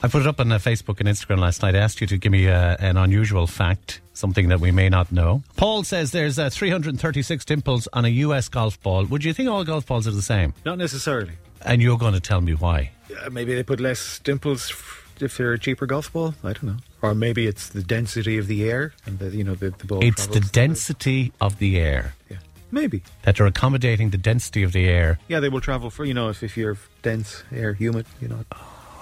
[0.03, 1.73] I put it up on uh, Facebook and Instagram last night.
[1.73, 5.11] I asked you to give me uh, an unusual fact, something that we may not
[5.11, 5.41] know.
[5.55, 9.05] Paul says there's uh, 336 dimples on a US golf ball.
[9.05, 10.53] Would you think all golf balls are the same?
[10.65, 11.33] Not necessarily.
[11.61, 12.91] And you're going to tell me why.
[13.25, 16.35] Uh, maybe they put less dimples f- if they're a cheaper golf ball.
[16.43, 16.77] I don't know.
[17.05, 20.03] Or maybe it's the density of the air and the you know the, the ball.
[20.03, 22.15] It's the density of the air.
[22.31, 22.37] Yeah,
[22.71, 23.03] maybe.
[23.23, 25.19] That they're accommodating the density of the air.
[25.27, 28.43] Yeah, they will travel for you know if if you're dense air, humid, you know,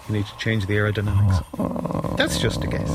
[0.10, 2.18] you need to change the aerodynamics.
[2.18, 2.92] That's just a guess.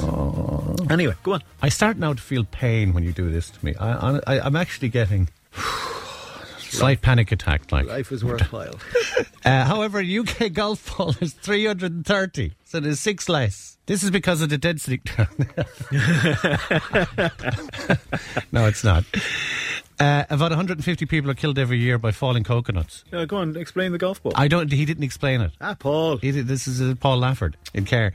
[0.90, 1.42] Anyway, go on.
[1.62, 3.74] I start now to feel pain when you do this to me.
[3.80, 5.28] I, I, I'm actually getting
[6.68, 7.70] slight panic attack.
[7.72, 8.78] Like, Life is worthwhile.
[9.44, 13.78] Uh, however, UK golf ball is 330, so there's six less.
[13.86, 15.00] This is because of the density.
[18.52, 19.04] no, it's not.
[19.98, 23.04] Uh, about 150 people are killed every year by falling coconuts.
[23.12, 24.32] uh, go on, explain the golf ball.
[24.36, 24.70] I don't.
[24.70, 25.52] He didn't explain it.
[25.60, 26.18] ah, Paul.
[26.18, 28.12] He did, this is uh, Paul Lafford in Cahir.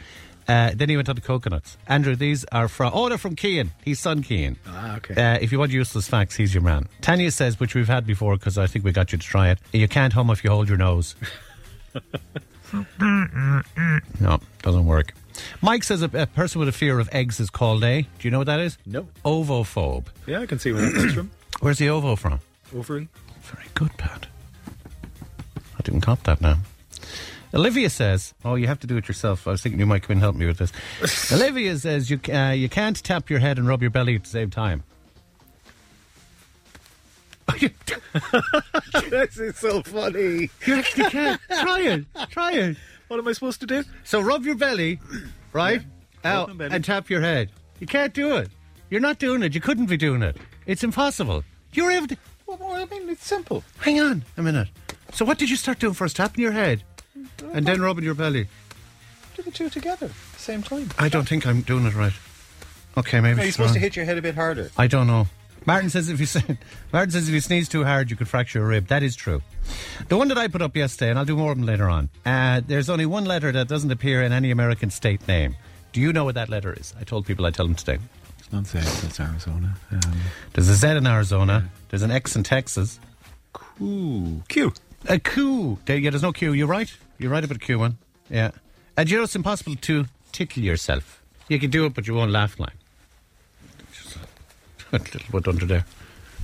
[0.47, 1.77] Uh, then he went on to coconuts.
[1.87, 2.91] Andrew, these are from.
[2.93, 3.71] Oh, they're from Kean.
[3.83, 4.57] He's son Kean.
[4.67, 5.13] Ah, okay.
[5.15, 6.87] Uh, if you want useless facts, he's your man.
[7.01, 9.59] Tanya says, which we've had before because I think we got you to try it.
[9.71, 11.15] You can't hum if you hold your nose.
[12.99, 15.13] no, doesn't work.
[15.61, 18.01] Mike says a, a person with a fear of eggs is called a.
[18.01, 18.77] Do you know what that is?
[18.85, 19.07] No.
[19.25, 20.05] Ovophobe.
[20.27, 21.31] Yeah, I can see where that comes from.
[21.59, 22.39] Where's the ovo from?
[22.75, 23.07] Ovary.
[23.41, 24.27] Very good, Pat.
[25.57, 26.57] I didn't cop that now.
[27.53, 30.13] Olivia says, "Oh, you have to do it yourself." I was thinking you might come
[30.13, 30.71] and help me with this.
[31.31, 34.29] Olivia says, "You uh, you can't tap your head and rub your belly at the
[34.29, 34.83] same time."
[39.09, 40.49] this is so funny.
[40.65, 41.39] You actually can.
[41.61, 42.05] try it.
[42.31, 42.77] Try it.
[43.07, 43.83] What am I supposed to do?
[44.03, 44.99] So rub your belly,
[45.51, 45.81] right?
[46.23, 46.73] Out belly.
[46.73, 47.51] and tap your head.
[47.79, 48.49] You can't do it.
[48.89, 49.53] You're not doing it.
[49.53, 50.37] You couldn't be doing it.
[50.65, 51.43] It's impossible.
[51.73, 52.17] You're able to.
[52.47, 53.63] Well, I mean, it's simple.
[53.79, 54.69] Hang on a minute.
[55.13, 56.15] So what did you start doing first?
[56.15, 56.83] Tapping your head
[57.53, 58.47] and then rubbing your belly.
[59.35, 60.89] Do the two together, same time.
[60.99, 62.13] I don't think I'm doing it right.
[62.97, 63.39] Okay, maybe.
[63.39, 63.83] Are you she's supposed to wrong.
[63.83, 64.69] hit your head a bit harder?
[64.77, 65.27] I don't know.
[65.65, 66.43] Martin says if you say,
[66.93, 68.87] Martin says if you sneeze too hard, you could fracture a rib.
[68.87, 69.41] That is true.
[70.09, 72.09] The one that I put up yesterday, and I'll do more of them later on.
[72.25, 75.55] Uh, there's only one letter that doesn't appear in any American state name.
[75.93, 76.93] Do you know what that letter is?
[76.99, 77.97] I told people I'd tell them today.
[78.39, 79.03] It's not safe.
[79.05, 79.75] It's Arizona.
[79.91, 80.01] Um,
[80.53, 81.69] There's a Z in Arizona.
[81.89, 82.99] There's an X in Texas.
[83.81, 84.73] Ooh, Q.
[85.07, 85.79] A Q.
[85.85, 86.53] There, yeah, there's no Q.
[86.53, 86.93] You're right.
[87.17, 87.97] You're right about Q one.
[88.29, 88.51] Yeah.
[88.97, 91.21] And you know it's impossible to tickle yourself.
[91.47, 92.73] You can do it, but you won't laugh like.
[94.93, 95.85] A little bit under there.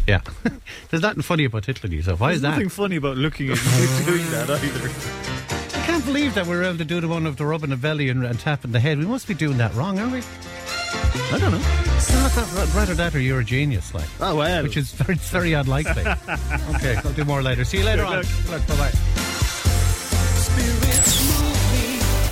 [0.07, 0.21] Yeah.
[0.89, 2.19] there's nothing funny about tickling yourself.
[2.19, 2.51] Why is that?
[2.51, 5.79] nothing funny about looking at you doing that either.
[5.79, 8.09] I can't believe that we're able to do the one of the rubbing the belly
[8.09, 8.97] and, and tapping the head.
[8.97, 10.21] We must be doing that wrong, aren't we?
[11.31, 11.61] I don't know.
[11.95, 14.07] It's not that, rather that or you're a genius, like.
[14.19, 14.63] Oh, well.
[14.63, 16.03] Which is very, very unlikely.
[16.75, 17.63] okay, I'll do more later.
[17.63, 18.15] See you later Good on.
[18.49, 18.67] luck.
[18.67, 18.93] Good luck.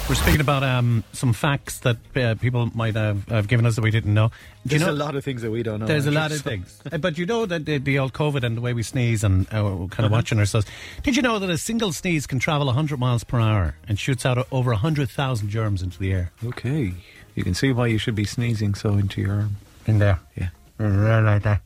[0.09, 3.81] We're speaking about um, some facts that uh, people might have, have given us that
[3.81, 4.29] we didn't know.
[4.65, 4.93] Do you There's know?
[4.93, 5.85] a lot of things that we don't know.
[5.85, 6.79] There's a lot of things.
[6.89, 9.45] Uh, but you know that the, the old COVID and the way we sneeze and
[9.53, 10.65] uh, we're kind of watching ourselves.
[11.03, 14.25] Did you know that a single sneeze can travel 100 miles per hour and shoots
[14.25, 16.31] out over 100,000 germs into the air?
[16.41, 16.93] Okay.
[17.35, 19.57] You can see why you should be sneezing so into your arm.
[19.87, 20.21] In there.
[20.37, 20.49] Yeah.
[20.77, 21.61] Right like that.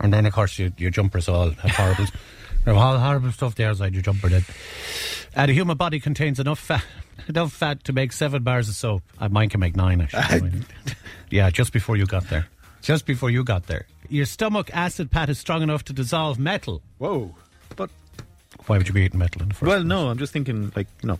[0.00, 2.06] And then, of course, your, your jumpers all have horrible,
[2.66, 4.28] horrible stuff there inside your jumper.
[4.28, 4.44] Then,
[5.36, 6.84] uh, the human body contains enough fat,
[7.28, 9.02] enough fat to make seven bars of soap.
[9.18, 10.00] Uh, mine can make nine.
[10.00, 10.52] Actually,
[11.30, 12.46] yeah, just before you got there.
[12.82, 16.80] Just before you got there, your stomach acid pad is strong enough to dissolve metal.
[16.98, 17.34] Whoa.
[17.76, 17.90] But,
[18.66, 19.66] Why would you be eating metal in the first?
[19.68, 19.86] well, place?
[19.88, 21.18] no, I'm just thinking, like, no.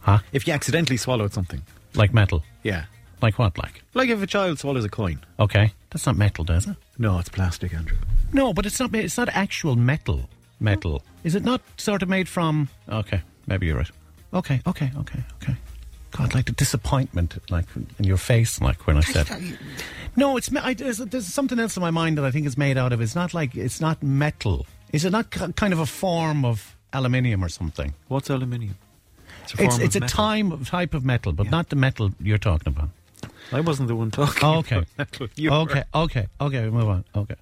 [0.00, 0.18] huh?
[0.32, 1.62] If you accidentally swallowed something.
[1.94, 2.42] Like metal?
[2.64, 2.84] Yeah.
[3.22, 3.56] Like what?
[3.58, 5.20] Like Like if a child swallows a coin.
[5.38, 6.76] okay, that's not metal, does it?
[6.98, 7.96] No, it's plastic, Andrew.
[8.32, 8.92] No, but it's not.
[8.94, 10.28] It's not actual metal.
[10.62, 12.68] Metal is it not sort of made from?
[12.88, 13.90] Okay, maybe you're right.
[14.32, 15.56] Okay, okay, okay, okay.
[16.10, 17.64] God, like the disappointment, like
[17.98, 19.26] in your face, like when I said.
[20.16, 20.54] No, it's.
[20.54, 23.00] I, there's, there's something else in my mind that I think is made out of.
[23.00, 24.66] It's not like it's not metal.
[24.92, 27.94] Is it not ki- kind of a form of aluminium or something?
[28.08, 28.76] What's aluminium?
[29.44, 30.16] It's a It's form it's of a metal.
[30.16, 32.90] time type of metal, but not the metal you're talking about.
[33.52, 34.42] I wasn't the one talking.
[34.42, 34.76] Oh, okay.
[34.76, 35.28] about metal.
[35.36, 37.04] You okay, okay, okay, we move on.
[37.14, 37.34] Okay.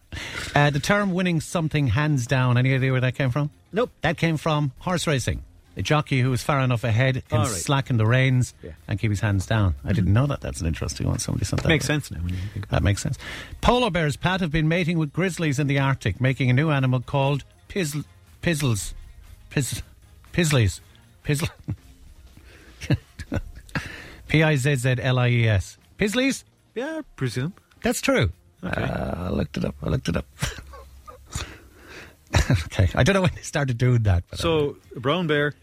[0.54, 3.50] Uh, the term winning something hands down, any idea where that came from?
[3.72, 3.90] Nope.
[4.02, 5.42] That came from horse racing.
[5.76, 7.52] A jockey who is far enough ahead can All right.
[7.52, 8.72] slacken the reins Yeah.
[8.88, 9.76] and keep his hands down.
[9.84, 10.40] I didn't know that.
[10.40, 11.20] That's an interesting one.
[11.20, 11.68] Somebody sent that.
[11.68, 12.00] Makes in.
[12.00, 13.16] sense now when you think about That makes sense.
[13.60, 17.00] Polar bears, Pat, have been mating with grizzlies in the Arctic, making a new animal
[17.00, 18.04] called pizzl-
[18.42, 18.94] pizzles.
[19.50, 19.82] Piz-
[20.32, 20.80] pizzlies.
[21.24, 21.48] Pizzl-
[24.30, 25.76] P I Z Z L I E S.
[25.98, 26.44] Pizzlies?
[26.74, 27.52] Yeah, I presume.
[27.82, 28.30] That's true.
[28.62, 28.82] Okay.
[28.82, 29.74] Uh, I looked it up.
[29.82, 30.26] I looked it up.
[32.50, 32.88] okay.
[32.94, 34.22] I don't know when they started doing that.
[34.30, 35.54] But So, a brown bear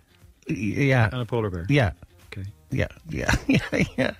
[0.49, 1.10] uh, yeah.
[1.12, 1.65] and a polar bear.
[1.69, 1.91] Yeah.
[2.27, 2.45] Okay.
[2.71, 2.88] Yeah.
[3.10, 3.34] Yeah.
[3.47, 3.84] Yeah.
[3.97, 4.12] Yeah.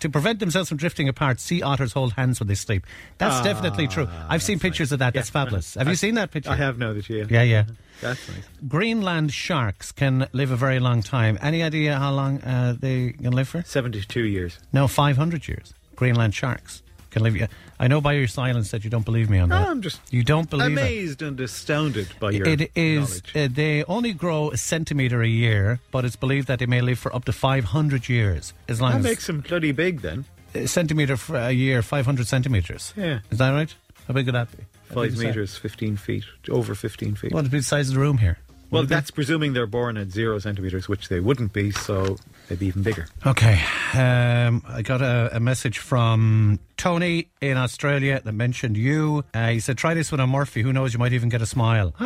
[0.00, 2.84] To prevent themselves from drifting apart, sea otters hold hands when they sleep.
[3.18, 4.06] That's definitely true.
[4.28, 5.14] I've seen pictures of that.
[5.14, 5.74] That's fabulous.
[5.74, 6.50] Have you seen that picture?
[6.50, 7.26] I have that you.
[7.30, 7.64] Yeah, yeah.
[8.02, 8.44] That's nice.
[8.68, 11.38] Greenland sharks can live a very long time.
[11.40, 13.62] Any idea how long uh, they can live for?
[13.62, 14.58] 72 years.
[14.72, 15.72] No, 500 years.
[15.96, 17.48] Greenland sharks can live.
[17.78, 19.62] I know by your silence that you don't believe me on that.
[19.62, 20.80] No, I'm just You don't believe it.
[20.80, 23.22] amazed and astounded by your It is.
[23.34, 26.98] Uh, they only grow a centimetre a year, but it's believed that they may live
[26.98, 28.52] for up to 500 years.
[28.68, 30.24] As long that as makes them bloody big then.
[30.54, 32.92] a centimetre for a year, 500 centimetres.
[32.96, 33.20] Yeah.
[33.30, 33.74] Is that right?
[34.06, 34.64] How big would that be?
[34.92, 37.32] Five metres, 15 feet, over 15 feet.
[37.32, 38.38] Be the size of the room here?
[38.74, 42.16] Well, it that's presuming they're born at zero centimetres, which they wouldn't be, so
[42.48, 43.06] they'd be even bigger.
[43.26, 43.60] Okay.
[43.94, 49.24] Um, I got a, a message from Tony in Australia that mentioned you.
[49.32, 50.62] Uh, he said, try this one on Murphy.
[50.62, 51.94] Who knows, you might even get a smile.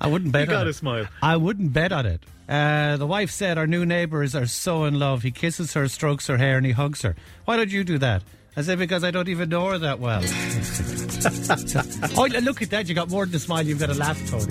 [0.00, 0.70] I wouldn't bet You on got it.
[0.70, 1.06] a smile.
[1.22, 2.22] I wouldn't bet on it.
[2.48, 5.22] Uh, the wife said, Our new neighbours are so in love.
[5.22, 7.16] He kisses her, strokes her hair, and he hugs her.
[7.44, 8.22] Why don't you do that?
[8.58, 10.22] I say Because I don't even know her that well.
[12.16, 12.88] oh, look at that.
[12.88, 13.62] You got more than a smile.
[13.62, 14.46] You've got a laugh, Tony.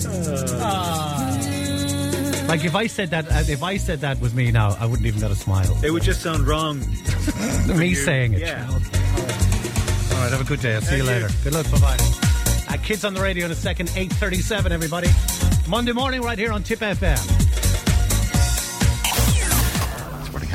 [0.60, 1.36] Ah.
[2.48, 5.06] Like if I said that, uh, if I said that was me now, I wouldn't
[5.06, 5.76] even get a smile.
[5.82, 6.78] It would just sound wrong.
[7.76, 8.40] me saying it.
[8.40, 8.68] Yeah.
[8.70, 8.74] Okay.
[8.74, 10.12] All right.
[10.12, 10.30] All right.
[10.30, 10.74] Have a good day.
[10.76, 11.08] I'll see Thank you.
[11.08, 11.28] later.
[11.42, 11.68] Good luck.
[11.72, 11.96] Bye bye.
[12.68, 13.90] Uh, kids on the radio in a second.
[13.96, 14.70] Eight thirty-seven.
[14.70, 15.08] Everybody.
[15.68, 17.45] Monday morning, right here on Tip FM.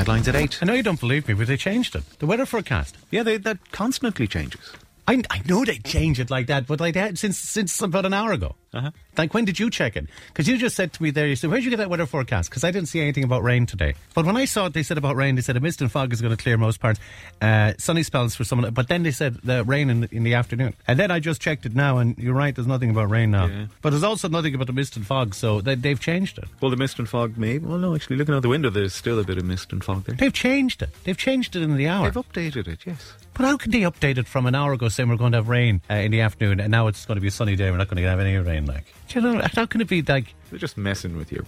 [0.02, 0.58] Headlines at 8.
[0.64, 2.04] I know you don't believe me, but they changed it.
[2.18, 2.98] The weather forecast.
[3.12, 4.72] Yeah, they, that constantly changes.
[5.08, 8.14] I, I know they change it like that, but like that since since about an
[8.14, 8.56] hour ago.
[8.74, 8.92] Uh-huh.
[9.18, 10.06] Like, when did you check it?
[10.28, 12.50] Because you just said to me there, you said, where'd you get that weather forecast?
[12.50, 13.96] Because I didn't see anything about rain today.
[14.16, 16.14] But when I saw it, they said about rain, they said a mist and fog
[16.14, 17.00] is going to clear most parts.
[17.42, 20.36] Uh, sunny spells for some, but then they said the rain in the, in the
[20.36, 20.74] afternoon.
[20.88, 23.48] And then I just checked it now, and you're right, there's nothing about rain now.
[23.48, 23.66] Yeah.
[23.82, 26.46] But there's also nothing about the mist and fog, so they, they've changed it.
[26.62, 27.66] Well, the mist and fog maybe.
[27.66, 30.06] Well, no, actually, looking out the window, there's still a bit of mist and fog
[30.06, 30.16] there.
[30.16, 30.90] They've changed it.
[31.04, 32.10] They've changed it in the hour.
[32.10, 33.16] They've updated it, yes.
[33.34, 35.48] But how can they update it from an hour ago saying we're going to have
[35.50, 37.78] rain uh, in the afternoon and now it's going to be a sunny day, we're
[37.78, 38.61] not going to have any rain?
[38.66, 41.46] Like, Do you know, how can it be like They're just messing with you.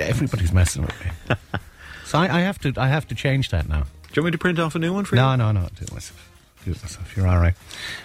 [0.00, 1.36] everybody's messing with me?
[2.04, 3.82] so I, I have to, I have to change that now.
[3.82, 5.36] Do you want me to print off a new one for No, you?
[5.38, 5.68] no, no, no.
[5.68, 6.30] do it myself.
[6.64, 7.16] Do it myself.
[7.16, 7.54] You're all right.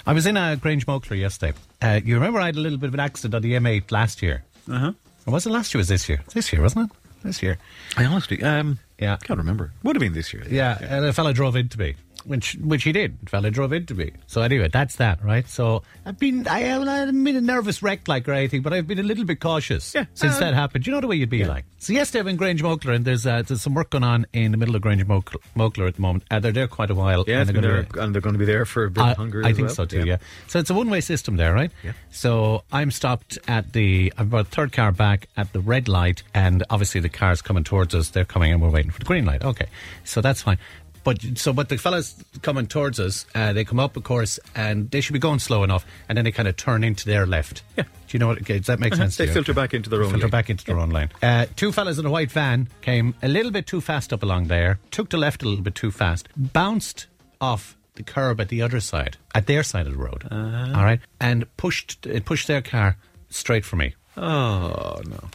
[0.06, 1.58] I was in uh, Grangemockler yesterday.
[1.82, 4.22] Uh, you remember I had a little bit of an accident on the M8 last
[4.22, 4.44] year?
[4.70, 4.92] Uh huh.
[5.26, 5.80] Or was it last year?
[5.80, 6.22] Was this year?
[6.34, 6.98] This year, wasn't it?
[7.24, 7.58] This year.
[7.98, 9.18] I honestly, um, Yeah.
[9.18, 9.72] can't remember.
[9.84, 10.44] Would have been this year.
[10.50, 13.18] Yeah, and a fellow drove into me, which which he did.
[13.26, 14.12] A fella drove into me.
[14.28, 15.48] So anyway, that's that, right?
[15.48, 19.00] So I've been I haven't been a nervous wreck like or anything, but I've been
[19.00, 20.86] a little bit cautious Yeah, since uh, that happened.
[20.88, 21.66] You know the way you'd be like.
[21.80, 24.58] So yesterday I'm in Grangemockler, and there's uh, there's some work going on in the
[24.58, 26.24] middle of Grangemockler, at the moment.
[26.30, 27.24] Uh, they're there quite a while.
[27.28, 29.42] Yeah, and they're there, gonna- and they're going to be there for a bit longer.
[29.44, 29.76] I think well.
[29.76, 30.06] so too.
[30.06, 30.18] Yeah.
[30.48, 31.72] So it's a one-way system there, right?
[31.84, 31.94] Yeah.
[32.12, 36.64] So I'm stopped at the I'm about third car back at the red light, and
[36.70, 38.10] obviously the cars coming towards us.
[38.10, 39.44] They're coming, and we're waiting for the green light.
[39.44, 39.68] Okay,
[40.04, 40.58] so that's fine.
[41.04, 44.90] But so, but the fellas coming towards us, uh, they come up, of course, and
[44.92, 47.64] they should be going slow enough, and then they kind of turn into their left.
[47.76, 47.84] Yeah.
[47.84, 48.42] Do you know what?
[48.42, 49.18] Okay, does that make sense?
[49.18, 50.32] They filter back into their own Filter lane.
[50.32, 51.10] back into their own lane.
[51.22, 54.48] Uh, two fellas in a white van came a little bit too fast up along
[54.48, 57.08] there, took the left a little bit too fast, bounced
[57.40, 60.26] off the curb at the other side, at their side of the road.
[60.30, 60.74] Uh-huh.
[60.78, 62.98] All right, and pushed it pushed their car
[63.30, 63.96] straight for me.
[64.18, 65.30] Oh no!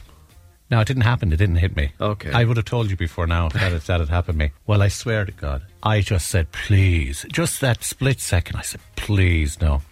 [0.71, 1.33] Now it didn't happen.
[1.33, 1.93] It didn't hit me.
[2.01, 2.33] Okay.
[2.33, 4.51] I would have told you before now that it, that had happened to me.
[4.67, 7.25] Well, I swear to God, I just said please.
[7.31, 9.83] Just that split second, I said please no.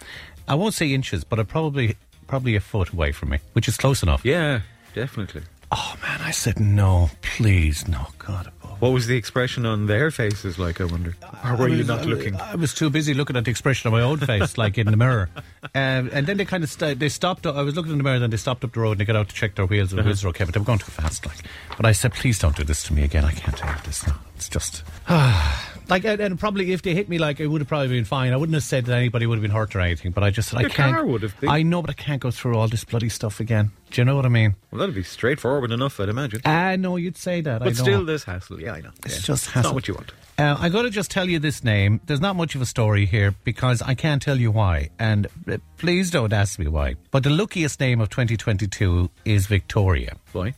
[0.49, 3.77] I won't say inches, but I probably probably a foot away from me, which is
[3.77, 4.25] close enough.
[4.25, 4.61] Yeah,
[4.95, 5.43] definitely.
[5.71, 8.64] Oh man, I said no, please, no, God above.
[8.81, 10.81] What was the expression on their faces like?
[10.81, 11.15] I wonder.
[11.45, 12.37] Or were I you not looking?
[12.37, 14.97] I was too busy looking at the expression of my own face, like in the
[14.97, 15.31] mirror.
[15.75, 17.47] Um, and then they kind of st- they stopped.
[17.47, 19.17] I was looking in the mirror, then they stopped up the road and they got
[19.17, 19.93] out to check their wheels.
[19.93, 19.99] Uh-huh.
[20.01, 21.27] And the wheels were okay, but they were going too fast.
[21.27, 21.39] Like,
[21.77, 23.25] but I said, please don't do this to me again.
[23.25, 24.17] I can't take this now.
[24.45, 24.83] It's just.
[25.87, 28.33] Like and, and probably if they hit me, like it would have probably been fine.
[28.33, 30.13] I wouldn't have said that anybody would have been hurt or anything.
[30.13, 30.97] But I just said Your I can't.
[30.97, 31.51] car would have been.
[31.51, 33.71] I know, but I can't go through all this bloody stuff again.
[33.91, 34.55] Do you know what I mean?
[34.71, 36.41] Well, that'd be straightforward enough, I'd imagine.
[36.47, 37.61] I know you'd say that.
[37.61, 37.83] I but know.
[37.83, 38.63] still, there's hassle.
[38.63, 38.93] Yeah, I know.
[39.05, 39.27] It's Yeah.
[39.27, 40.13] just It's not what you want.
[40.39, 42.01] Uh, I got to just tell you this name.
[42.07, 44.89] There's not much of a story here because I can't tell you why.
[44.99, 46.95] And uh, please don't ask me why.
[47.11, 50.17] But the luckiest name of 2022 is Victoria.
[50.33, 50.55] Why?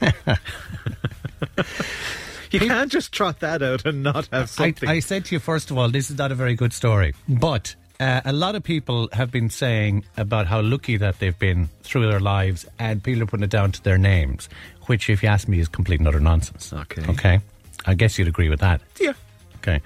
[2.50, 4.88] you can't just trot that out and not have I, something.
[4.88, 7.14] I said to you, first of all, this is not a very good story.
[7.28, 11.68] But uh, a lot of people have been saying about how lucky that they've been
[11.82, 14.48] through their lives, and people are putting it down to their names,
[14.86, 16.72] which, if you ask me, is complete and utter nonsense.
[16.72, 17.04] Okay.
[17.08, 17.40] Okay.
[17.86, 18.80] I guess you'd agree with that.
[19.00, 19.12] yeah.
[19.58, 19.80] Okay.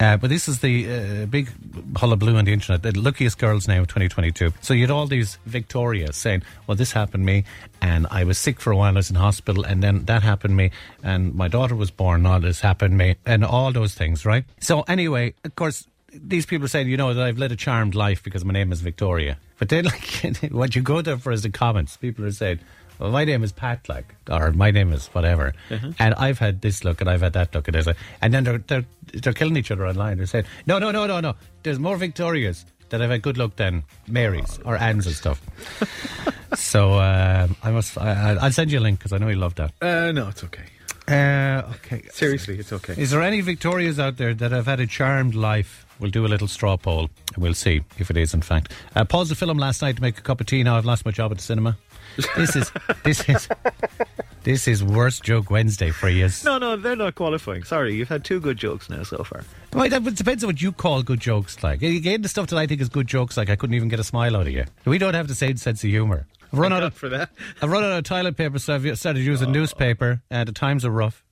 [0.00, 1.50] Uh, but this is the uh, big
[1.96, 4.52] hullabaloo on the internet, the luckiest girl's name of 2022.
[4.60, 7.44] So you had all these Victorias saying, well, this happened to me,
[7.80, 10.52] and I was sick for a while, I was in hospital, and then that happened
[10.52, 10.70] to me,
[11.02, 14.44] and my daughter was born, all this happened to me, and all those things, right?
[14.60, 17.94] So anyway, of course, these people are saying, you know, that I've led a charmed
[17.94, 19.38] life because my name is Victoria.
[19.58, 21.96] But then, like, what you go there for is the comments.
[21.96, 22.60] People are saying,
[22.98, 25.52] well, my name is Pat, like, or my name is whatever.
[25.98, 27.68] And I've had this look and I've had that look.
[27.68, 27.76] And,
[28.22, 30.18] and then they're, they're, they're killing each other online.
[30.18, 31.34] They're saying, no, no, no, no, no.
[31.62, 35.40] There's more Victorias that have had good luck than Marys or Anne's and stuff.
[36.54, 39.36] so um, I must, I, I- I'll send you a link because I know you
[39.36, 39.72] love that.
[39.82, 40.62] Uh, no, it's okay.
[41.06, 42.02] Uh, okay.
[42.12, 42.94] Seriously, it's okay.
[42.96, 45.84] Is there any Victorias out there that have had a charmed life?
[46.00, 48.72] We'll do a little straw poll and we'll see if it is, in fact.
[48.96, 50.62] Uh, paused the film last night to make a cup of tea.
[50.62, 51.76] Now I've lost my job at the cinema.
[52.36, 52.72] This is
[53.04, 53.48] this is
[54.44, 56.28] this is worst joke Wednesday for you.
[56.44, 57.64] No, no, they're not qualifying.
[57.64, 59.44] Sorry, you've had two good jokes now so far.
[59.72, 61.62] Well, that depends on what you call good jokes.
[61.62, 64.00] Like again, the stuff that I think is good jokes, like I couldn't even get
[64.00, 64.64] a smile out of you.
[64.84, 66.26] We don't have the same sense of humour.
[66.52, 67.30] I've run Thank out God of for that.
[67.62, 70.22] I've run out of toilet paper, so I've started using newspaper.
[70.30, 71.24] And the times are rough.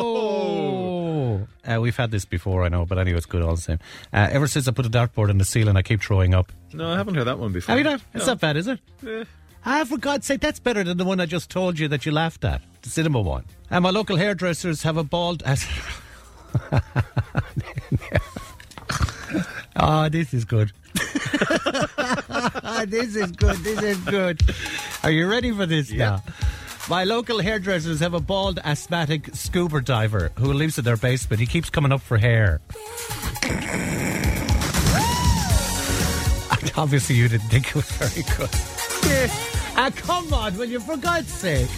[0.00, 3.78] Oh, uh, we've had this before, I know, but anyway, it's good all the same.
[4.12, 6.52] Uh, ever since I put a dartboard in the ceiling, I keep throwing up.
[6.74, 7.74] No, I haven't heard that one before.
[7.74, 8.02] Have you not?
[8.12, 8.32] It's No.
[8.32, 8.78] not bad, is it?
[9.06, 9.24] Eh.
[9.64, 12.12] Ah, for God's sake, that's better than the one I just told you that you
[12.12, 13.44] laughed at, the cinema one.
[13.70, 15.42] And my local hairdressers have a bald.
[19.76, 20.72] oh, this is good.
[22.86, 23.56] this is good.
[23.58, 24.40] This is good.
[25.02, 26.22] Are you ready for this now?
[26.88, 31.40] My local hairdressers have a bald asthmatic scuba diver who lives in their basement.
[31.40, 32.60] He keeps coming up for hair.
[36.76, 38.50] Obviously, you didn't think it was very good.
[39.76, 41.68] Ah, come on, will you, for God's sake?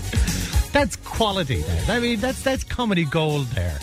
[0.72, 1.84] That's quality there.
[1.96, 3.78] I mean, that's that's comedy gold there.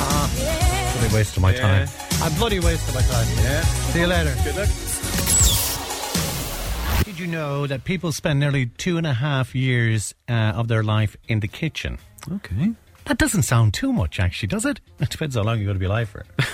[0.00, 1.84] Ah, bloody waste of my Yeah.
[1.86, 1.88] time.
[2.22, 3.26] I'm bloody waste of my time.
[3.44, 3.62] Yeah.
[3.62, 4.34] See you later.
[4.44, 4.68] Good luck.
[7.04, 10.82] Did you know that people spend nearly two and a half years uh, of their
[10.82, 11.98] life in the kitchen?
[12.30, 12.74] Okay.
[13.06, 14.80] That doesn't sound too much, actually, does it?
[15.00, 16.24] It depends how long you're going to be alive for.
[16.38, 16.44] I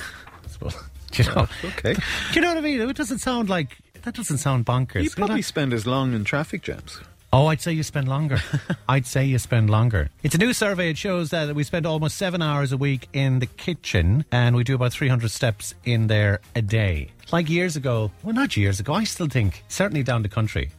[0.49, 0.77] suppose.
[1.11, 1.49] Do you know?
[1.65, 1.95] Okay.
[1.95, 2.01] Do
[2.35, 2.81] you know what I mean?
[2.81, 4.15] It doesn't sound like that.
[4.15, 5.03] Doesn't sound bonkers.
[5.05, 7.01] You probably spend as long in traffic jams.
[7.33, 8.39] Oh, I'd say you spend longer.
[8.89, 10.09] I'd say you spend longer.
[10.23, 10.91] It's a new survey.
[10.91, 14.63] It shows that we spend almost seven hours a week in the kitchen and we
[14.63, 17.09] do about 300 steps in there a day.
[17.33, 20.71] Like years ago, well, not years ago, I still think, certainly down the country,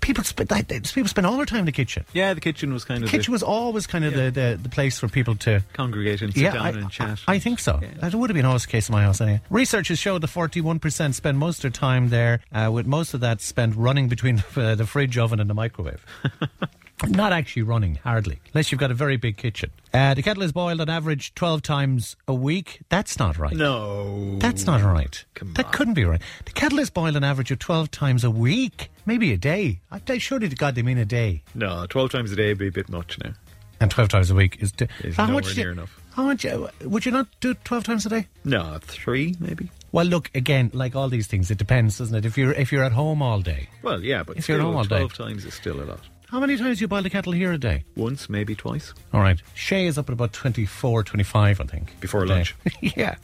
[0.00, 2.04] people, spend, like, people spend all their time in the kitchen.
[2.12, 4.98] Yeah, the kitchen was kind of kitchen was always kind of the, the, the place
[4.98, 7.20] for people to congregate and sit yeah, down I, and chat.
[7.26, 7.80] I, I think so.
[8.00, 9.40] That would have been always the case in my house anyway.
[9.50, 13.40] Researchers show that 41% spend most of their time there, uh, with most of that
[13.40, 16.04] spent running between uh, the fridge, oven, and the microwave.
[17.06, 19.70] Not actually running, hardly, unless you've got a very big kitchen.
[19.94, 22.80] Uh, the kettle is boiled on average 12 times a week.
[22.88, 23.54] That's not right.
[23.54, 24.36] no.
[24.38, 25.24] That's not right.
[25.34, 25.72] Come that on.
[25.72, 26.20] couldn't be right.
[26.44, 29.80] The kettle is boiled on average of 12 times a week, maybe a day.
[29.90, 31.42] I, they surely to God they mean a day.
[31.54, 33.32] No, 12 times a day would be a bit much now.
[33.80, 34.72] And 12 times a week is...
[34.72, 36.00] D- Is how nowhere much do you- near enough.
[36.14, 36.44] How much...
[36.44, 38.26] uh, Would you not do it 12 times a day?
[38.44, 39.70] No, three maybe.
[39.92, 40.70] Well, look again.
[40.74, 42.26] Like all these things, it depends, doesn't it?
[42.26, 44.76] If you're if you're at home all day, Well, yeah, but If you're at home
[44.76, 44.98] all day.
[44.98, 46.00] 12 times is still a lot.
[46.30, 47.84] How many times do you boil the kettle here a day?
[47.96, 48.92] Once, maybe twice.
[49.12, 51.98] All right, Shay is up at about 24, 25, I think.
[52.00, 52.54] Before lunch.
[52.80, 53.16] yeah.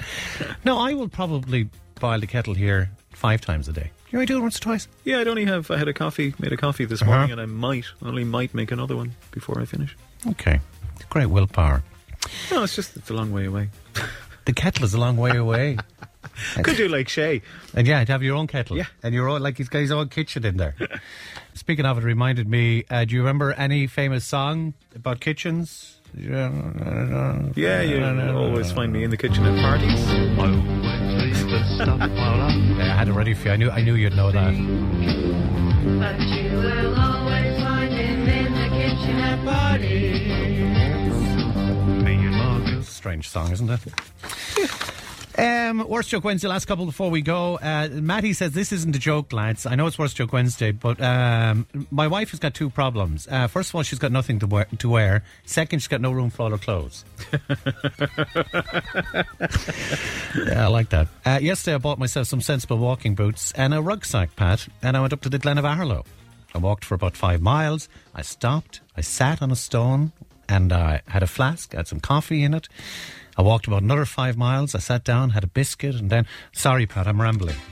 [0.64, 1.68] No, I will probably
[2.00, 3.90] boil the kettle here five times a day.
[4.10, 4.88] You might do it once or twice.
[5.04, 5.70] Yeah, I'd only have.
[5.70, 7.10] I had a coffee, made a coffee this Uh-huh.
[7.10, 9.96] morning, and I might, only might make another one before I finish.
[10.28, 10.60] Okay,
[11.10, 11.82] great willpower.
[12.50, 13.68] No, it's just it's a long way away.
[14.46, 15.78] The kettle is a long way away.
[16.62, 17.42] Could do like Shay.
[17.74, 18.76] And yeah, to have your own kettle.
[18.76, 18.87] Yeah.
[19.02, 20.74] And your own, like he's got his own kitchen in there.
[21.54, 26.00] Speaking of it, reminded me, uh, do you remember any famous song about kitchens?
[26.16, 26.50] Yeah,
[27.82, 28.04] you
[28.37, 30.00] always find me in the kitchen at parties.
[32.76, 33.52] Yeah, I had it ready for you.
[33.52, 34.54] I knew, I knew you'd know that.
[34.54, 40.44] But you will always find him in the kitchen at parties.
[42.87, 43.80] Strange song, isn't it?
[45.37, 46.47] Um, worst joke Wednesday.
[46.49, 47.57] Last couple before we go.
[47.57, 49.66] Uh, Matty says this isn't a joke, lads.
[49.66, 53.27] I know it's worst joke Wednesday, but um, my wife has got two problems.
[53.29, 55.25] Uh, first of all, she's got nothing to wear, to wear.
[55.44, 57.05] Second, she's got no room for all her clothes.
[60.47, 61.09] yeah, I like that.
[61.25, 65.01] Uh, yesterday, I bought myself some sensible walking boots and a rucksack, Pat, and I
[65.01, 66.05] went up to the Glen of Aherlow.
[66.55, 67.88] I walked for about five miles.
[68.14, 68.81] I stopped.
[68.97, 70.12] I sat on a stone
[70.49, 72.68] and I had a flask, had some coffee in it.
[73.37, 74.75] I walked about another five miles.
[74.75, 76.27] I sat down, had a biscuit, and then.
[76.53, 77.57] Sorry, Pat, I'm rambling.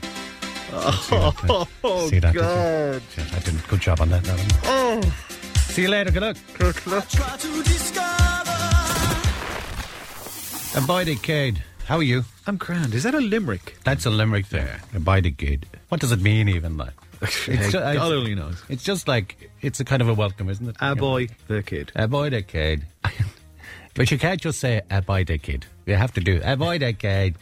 [0.75, 2.41] Oh, See that, did you?
[2.41, 3.01] God.
[3.13, 4.25] Shit, I did a good job on that.
[4.25, 4.35] Now.
[4.63, 5.01] Oh.
[5.67, 6.09] See you later.
[6.09, 6.23] Good
[6.87, 7.05] luck.
[10.75, 12.23] And by the kid, how are you?
[12.47, 12.95] I'm grand.
[12.95, 13.77] Is that a limerick?
[13.83, 14.81] That's a limerick there.
[14.97, 15.67] By the kid.
[15.89, 16.93] What does it mean, even like?
[17.21, 18.61] It's ju- God only knows.
[18.67, 20.75] It's just like it's a kind of a welcome, isn't it?
[20.81, 21.91] A boy, the kid.
[21.95, 22.85] A boy, the kid.
[23.95, 25.65] but you can't just say a boy, the kid.
[25.85, 27.35] You have to do a boy, the kid.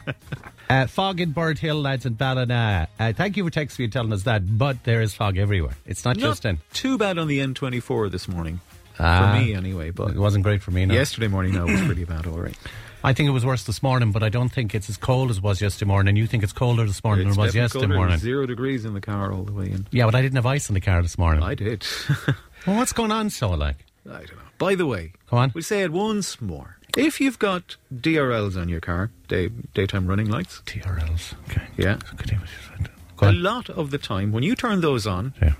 [0.69, 2.87] uh, fog in Birdhill, lads, and Ballina.
[2.99, 4.57] Uh, thank you for texting me and telling us that.
[4.57, 5.75] But there is fog everywhere.
[5.85, 6.59] It's not, Not just in.
[6.73, 8.59] too bad on the N24 this morning.
[8.99, 9.31] Ah.
[9.33, 9.89] for me, anyway.
[9.91, 10.85] But It wasn't great for me.
[10.85, 10.93] No.
[10.93, 12.27] yesterday morning, no, it was pretty bad.
[12.27, 12.57] All right.
[13.03, 15.37] I think it was worse this morning, but I don't think it's as cold as
[15.37, 16.09] it was yesterday morning.
[16.09, 18.19] And you think it's colder this morning It's than it was yesterday morning.
[18.19, 19.87] Zero degrees in the car all the way in.
[19.89, 21.41] Yeah, but I didn't have ice in the car this morning.
[21.41, 21.83] I did.
[22.67, 23.77] well, what's going on, so like?
[24.07, 24.41] I don't know.
[24.61, 25.51] By the way, Come on.
[25.55, 26.77] we'll say it once more.
[26.95, 31.33] If you've got DRLs on your car, day, daytime running lights, TRLs.
[31.49, 31.63] Okay.
[31.77, 31.97] Yeah.
[33.17, 33.41] Go a on.
[33.41, 35.53] lot of the time when you turn those on, Yeah.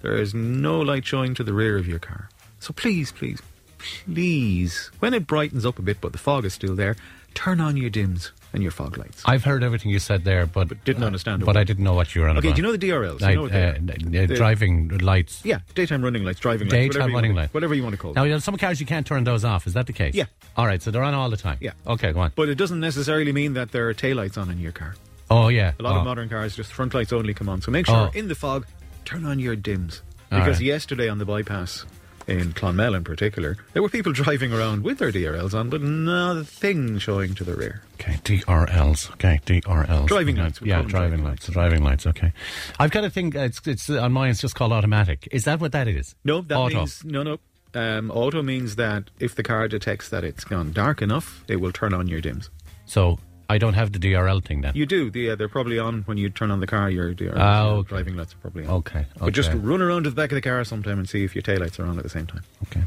[0.00, 2.30] there is no light showing to the rear of your car.
[2.58, 3.42] So please, please,
[3.78, 6.96] please, when it brightens up a bit but the fog is still there,
[7.34, 9.22] turn on your dims and your fog lights.
[9.26, 11.44] I've heard everything you said there, but, But didn't understand it.
[11.46, 12.56] But I didn't know what you were on okay, about.
[12.56, 13.20] do you know the DRLs?
[13.20, 13.74] Like, you know uh, are?
[13.74, 15.44] n- n- The- driving lights.
[15.44, 17.54] Yeah, daytime running lights, driving lights, Daytime whatever you running want to- lights.
[17.54, 18.28] whatever you want to call Now, them.
[18.28, 19.66] you know, some cars you can't turn those off.
[19.66, 20.14] Is that the case?
[20.14, 20.24] Yeah.
[20.56, 21.58] All right, so they're on all the time.
[21.60, 21.72] Yeah.
[21.86, 22.32] Okay, go on.
[22.34, 24.94] But it doesn't necessarily mean that there are taillights on in your car.
[25.30, 25.72] oh, yeah.
[25.78, 25.98] A lot oh.
[25.98, 27.60] of modern cars just front lights only come on.
[27.60, 28.18] So make sure Oh.
[28.18, 28.66] in the fog,
[29.04, 30.02] turn on your dims.
[30.30, 30.60] Because right.
[30.60, 31.84] yesterday on the bypass
[32.26, 36.98] in Clonmel in particular, there were people driving around with their DRLs on, but nothing
[36.98, 37.82] showing to the rear.
[37.94, 39.10] Okay, DRLs.
[39.12, 40.06] Okay, DRLs.
[40.06, 41.46] Driving lights, Yeah, driving lights.
[41.48, 42.06] Driving lights.
[42.06, 42.32] Okay.
[42.78, 43.36] I've got to think.
[43.36, 44.30] uh, It's, it's on mine.
[44.30, 45.28] It's just called automatic.
[45.32, 46.14] Is that what that is?
[46.24, 46.78] No, that Auto.
[46.78, 47.38] means no, no.
[47.74, 51.72] Um, auto means that if the car detects that it's gone dark enough, it will
[51.72, 52.48] turn on your dims.
[52.86, 53.18] So
[53.48, 54.72] I don't have the DRL thing then.
[54.74, 55.10] You do.
[55.14, 56.90] Yeah, they're probably on when you turn on the car.
[56.90, 57.34] Your, Oh, your
[57.78, 57.88] okay.
[57.88, 58.70] driving lights are probably on.
[58.78, 61.34] Okay, But just run around to the back of the car sometime and see if
[61.34, 62.42] your taillights are on at the same time.
[62.64, 62.82] Okay.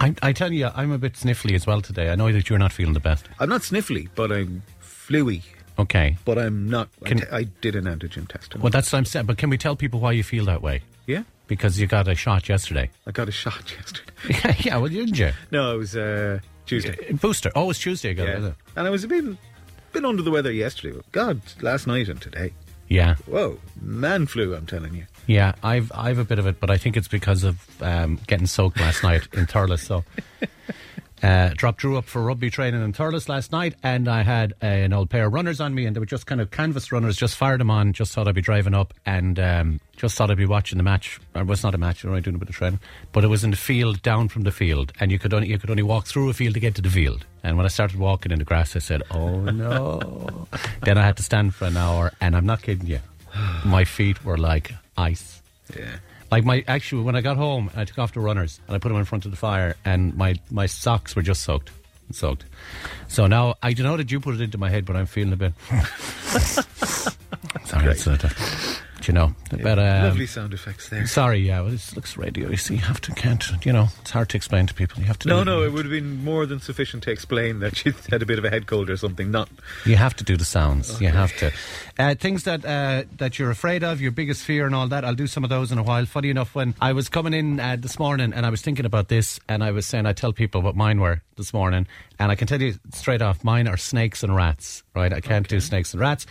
[0.00, 2.10] I, I tell you, I'm a bit sniffly as well today.
[2.10, 3.26] I know that you're not feeling the best.
[3.40, 5.42] I'm not sniffly, but I'm fluey.
[5.78, 6.16] Okay.
[6.24, 6.88] But I'm not.
[7.04, 8.56] I Can- t- I did an antigen test.
[8.56, 9.26] Well, that's what I'm saying.
[9.26, 10.82] But can we tell people why you feel that way?
[11.06, 12.90] yeah, Because you got a shot yesterday.
[13.06, 14.12] I got a shot yesterday.
[14.28, 15.32] yeah, yeah, well, didn't you?
[15.50, 16.96] No, it was uh, Tuesday.
[17.12, 17.50] Booster.
[17.54, 18.10] Oh, it's Tuesday.
[18.10, 18.54] I got it, Yeah, it?
[18.76, 19.24] and I was a bit,
[19.96, 20.94] bit under the weather yesterday.
[20.94, 22.52] But God, last night and today.
[22.88, 23.16] Yeah.
[23.26, 24.54] Whoa, man flu!
[24.54, 25.06] I'm telling you.
[25.26, 28.46] Yeah, I've I've a bit of it, but I think it's because of um, getting
[28.46, 29.80] soaked last night in Thurles.
[29.80, 30.04] So,
[31.22, 34.92] uh, dropped Drew up for rugby training in Thurles last night, and I had an
[34.92, 37.16] old pair of runners on me, and they were just kind of canvas runners.
[37.16, 37.92] Just fired them on.
[37.92, 41.18] Just thought I'd be driving up, and um, just thought I'd be watching the match.
[41.34, 42.80] It was not a match; I was only doing a bit of training,
[43.12, 45.58] but it was in the field, down from the field, and you could only you
[45.58, 47.24] could only walk through a field to get to the field.
[47.42, 50.48] And when I started walking in the grass, I said, "Oh no!"
[50.82, 53.00] then I had to stand for an hour, and I'm not kidding you.
[53.64, 55.42] My feet were like ice.
[55.76, 55.96] Yeah.
[56.30, 58.88] Like my actually, when I got home, I took off the runners and I put
[58.88, 61.70] them in front of the fire, and my my socks were just soaked,
[62.12, 62.44] soaked.
[63.08, 65.32] So now I don't know that you put it into my head, but I'm feeling
[65.32, 65.52] a bit.
[67.64, 68.18] sorry, it's, uh,
[69.08, 71.06] you know, but um, Lovely sound effects there.
[71.06, 72.48] Sorry, yeah, well, this looks radio.
[72.50, 73.44] You see, you have to can't.
[73.64, 75.00] You know, it's hard to explain to people.
[75.00, 75.28] You have to.
[75.28, 78.26] No, no, it would have been more than sufficient to explain that she had a
[78.26, 79.30] bit of a head cold or something.
[79.30, 79.48] Not
[79.84, 81.00] You have to do the sounds.
[81.00, 81.52] You have to.
[81.98, 85.04] Uh, things that uh, that you're afraid of, your biggest fear, and all that.
[85.04, 86.06] I'll do some of those in a while.
[86.06, 89.08] Funny enough, when I was coming in uh, this morning and I was thinking about
[89.08, 91.86] this, and I was saying I tell people what mine were this morning,
[92.18, 94.82] and I can tell you straight off, mine are snakes and rats.
[94.94, 96.26] Right, I can't do snakes and rats.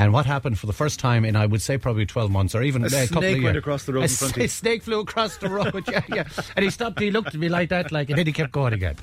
[0.00, 2.62] And what happened for the first time in I would say probably twelve months or
[2.62, 3.56] even A a, couple snake of went years.
[3.56, 4.48] across the road A in front of you.
[4.62, 5.84] snake flew across the road.
[5.90, 6.24] yeah, yeah.
[6.56, 7.00] And he stopped.
[7.00, 8.96] He looked at me like that, like, and then he kept going again.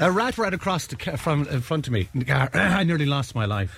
[0.00, 2.50] A rat ran across the from in front of me in the car.
[2.54, 3.76] I nearly lost my life.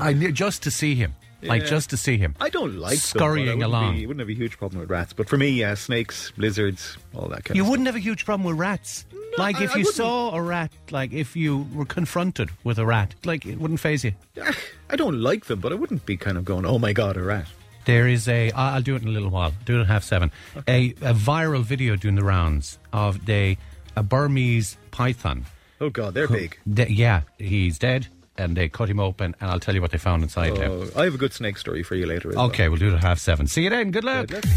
[0.00, 1.14] I just to see him,
[1.48, 2.34] like just to see him.
[2.40, 3.94] I don't like Scurrying them, wouldn't along.
[3.94, 6.96] Be, you wouldn't have a huge problem with rats, but for me, uh, snakes, lizards,
[7.14, 9.04] all that kind You of wouldn't have a huge problem with rats.
[9.38, 9.94] like I- if I you wouldn't.
[9.96, 14.04] saw a rat, like if you were confronted with a rat, like it wouldn't phase
[14.04, 14.12] you.
[14.90, 17.22] I don't like them, but I wouldn't be kind of going, "Oh my god, a
[17.22, 17.46] rat."
[17.84, 18.50] There is a.
[18.52, 19.52] I'll do it in a little while.
[19.66, 20.30] Do it at half seven.
[20.66, 23.56] A, a viral video doing the rounds of the
[23.96, 25.44] a Burmese python.
[25.80, 26.58] Oh god, they're big.
[26.72, 29.98] De- yeah, he's dead, and they cut him open, and I'll tell you what they
[29.98, 30.70] found inside him.
[30.72, 32.30] Oh, I have a good snake story for you later.
[32.30, 32.46] As well.
[32.46, 33.46] Okay, we'll do it at half seven.
[33.46, 33.90] See you then.
[33.90, 34.28] Good luck.
[34.28, 34.54] Good luck.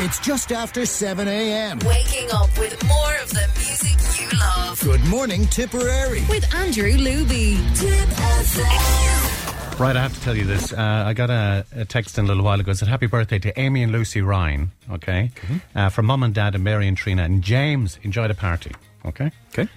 [0.00, 1.78] It's just after 7 a.m.
[1.86, 4.80] Waking up with more of the music you love.
[4.82, 6.24] Good morning, Tipperary.
[6.28, 7.56] With Andrew Luby.
[7.78, 9.78] Tip FM.
[9.78, 10.72] Right, I have to tell you this.
[10.72, 12.72] Uh, I got a, a text in a little while ago.
[12.72, 15.30] It said, Happy birthday to Amy and Lucy Ryan, okay?
[15.74, 17.22] Uh, from Mum and Dad and Mary and Trina.
[17.22, 18.72] And James enjoyed the party,
[19.04, 19.30] okay?
[19.50, 19.68] Okay.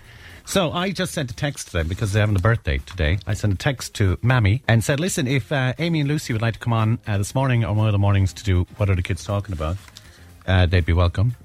[0.45, 3.17] So I just sent a text to them because they're having a birthday today.
[3.25, 6.41] I sent a text to Mammy and said, Listen, if uh, Amy and Lucy would
[6.41, 8.89] like to come on uh, this morning or one of the mornings to do What
[8.89, 9.77] Are the Kids Talking About,
[10.47, 11.35] uh, they'd be welcome.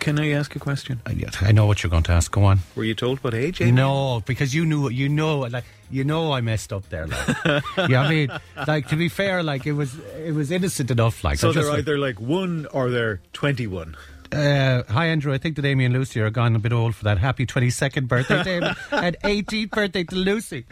[0.00, 1.00] Can I ask a question?
[1.04, 2.32] I, I know what you're going to ask.
[2.32, 2.60] Go on.
[2.74, 3.60] Were you told what age?
[3.60, 3.72] Amy?
[3.72, 7.06] No, because you knew, you know, like you know, I messed up there.
[7.06, 7.36] Like,
[7.90, 8.30] yeah, I mean,
[8.66, 11.22] like to be fair, like it was, it was innocent enough.
[11.22, 13.94] Like, So they're either like one or they're twenty-one.
[14.34, 15.32] Uh, hi Andrew.
[15.32, 17.18] I think that Amy and Lucy are gone a bit old for that.
[17.18, 20.66] Happy twenty second birthday to and 18th birthday to Lucy.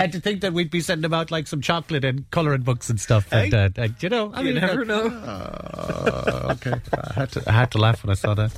[0.00, 2.90] And to think that we'd be sending them out like some chocolate and colouring books
[2.90, 3.28] and stuff.
[3.32, 3.64] And, Hey.
[3.64, 5.06] uh, and, you know, I You mean, never uh, know.
[5.08, 6.72] Uh, okay.
[6.94, 8.50] I had, to, I had to laugh when I saw that.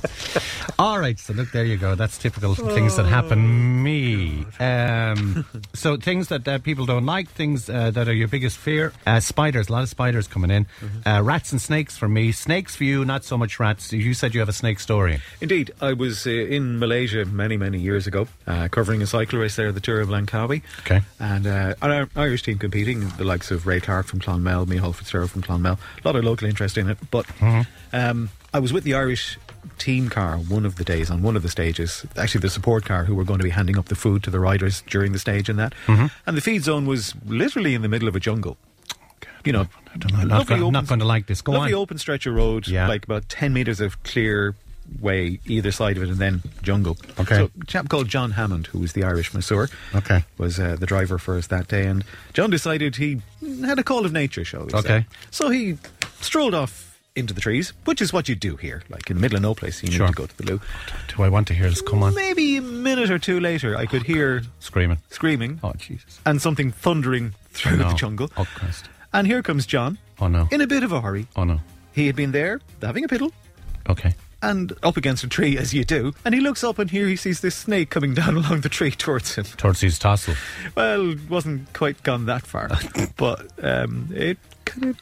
[0.79, 1.95] All right, so look, there you go.
[1.95, 4.45] That's typical things that happen me.
[4.59, 8.93] Um, so things that uh, people don't like, things uh, that are your biggest fear.
[9.05, 10.65] Uh, spiders, a lot of spiders coming in.
[11.05, 12.31] Uh, rats and snakes for me.
[12.31, 13.91] Snakes for you, not so much rats.
[13.91, 15.21] You said you have a snake story.
[15.41, 19.55] Indeed, I was uh, in Malaysia many, many years ago, uh, covering a cycle race
[19.55, 20.61] there, the Tour of Langkawi.
[20.79, 21.01] Okay.
[21.35, 25.31] And uh, an Irish team competing, the likes of Ray Clark from Clonmel, Micheál Fitzgerald
[25.31, 25.79] from Clonmel.
[26.03, 26.97] A lot of local interest in it.
[27.11, 27.25] But
[27.91, 29.37] um, I was with the Irish
[29.79, 33.05] team car one of the days on one of the stages, actually the support car
[33.05, 35.49] who were going to be handing up the food to the riders during the stage
[35.49, 35.73] and that.
[35.87, 38.57] And the feed zone was literally in the middle of a jungle.
[39.45, 40.19] You know, I don't know.
[40.19, 41.41] I'm not, gonna, not going to like this.
[41.41, 41.79] Go lovely on.
[41.79, 42.87] open stretch of road, Yeah.
[42.87, 44.55] like about 10 metres of clear
[44.99, 46.97] way either side of it and then jungle.
[47.19, 47.35] Okay.
[47.35, 50.23] So a chap called John Hammond, who was the Irish masseur, Okay.
[50.37, 51.85] was uh, the driver for us that day.
[51.87, 53.21] And John decided he
[53.65, 54.77] had a call of nature, shall we say.
[54.77, 55.05] Okay.
[55.31, 55.77] So he
[56.21, 59.35] strolled off into the trees, which is what you do here, like in the middle
[59.35, 59.83] of no place.
[59.83, 60.07] You Sure.
[60.07, 60.61] need to go to the loo.
[61.15, 61.81] Do I want to hear this?
[61.81, 62.15] Come on.
[62.15, 64.97] Maybe a minute or two later, I could hear Screaming.
[65.11, 66.19] screaming Oh, Jesus.
[66.25, 67.89] and something thundering through No.
[67.89, 68.31] the jungle.
[68.35, 68.89] Oh, Christ.
[69.13, 70.47] And here comes John Oh, no.
[70.51, 71.27] in a bit of a hurry.
[71.35, 71.59] Oh, no.
[71.91, 73.31] He had been there having a piddle,
[73.87, 74.15] Okay.
[74.43, 76.13] And up against a tree as you do.
[76.25, 78.91] And he looks up and here he sees this snake coming down along the tree
[78.91, 79.45] towards him.
[79.45, 80.35] Towards his tassel.
[80.75, 82.69] Well, wasn't quite gone that far,
[83.17, 84.97] but um, it kind of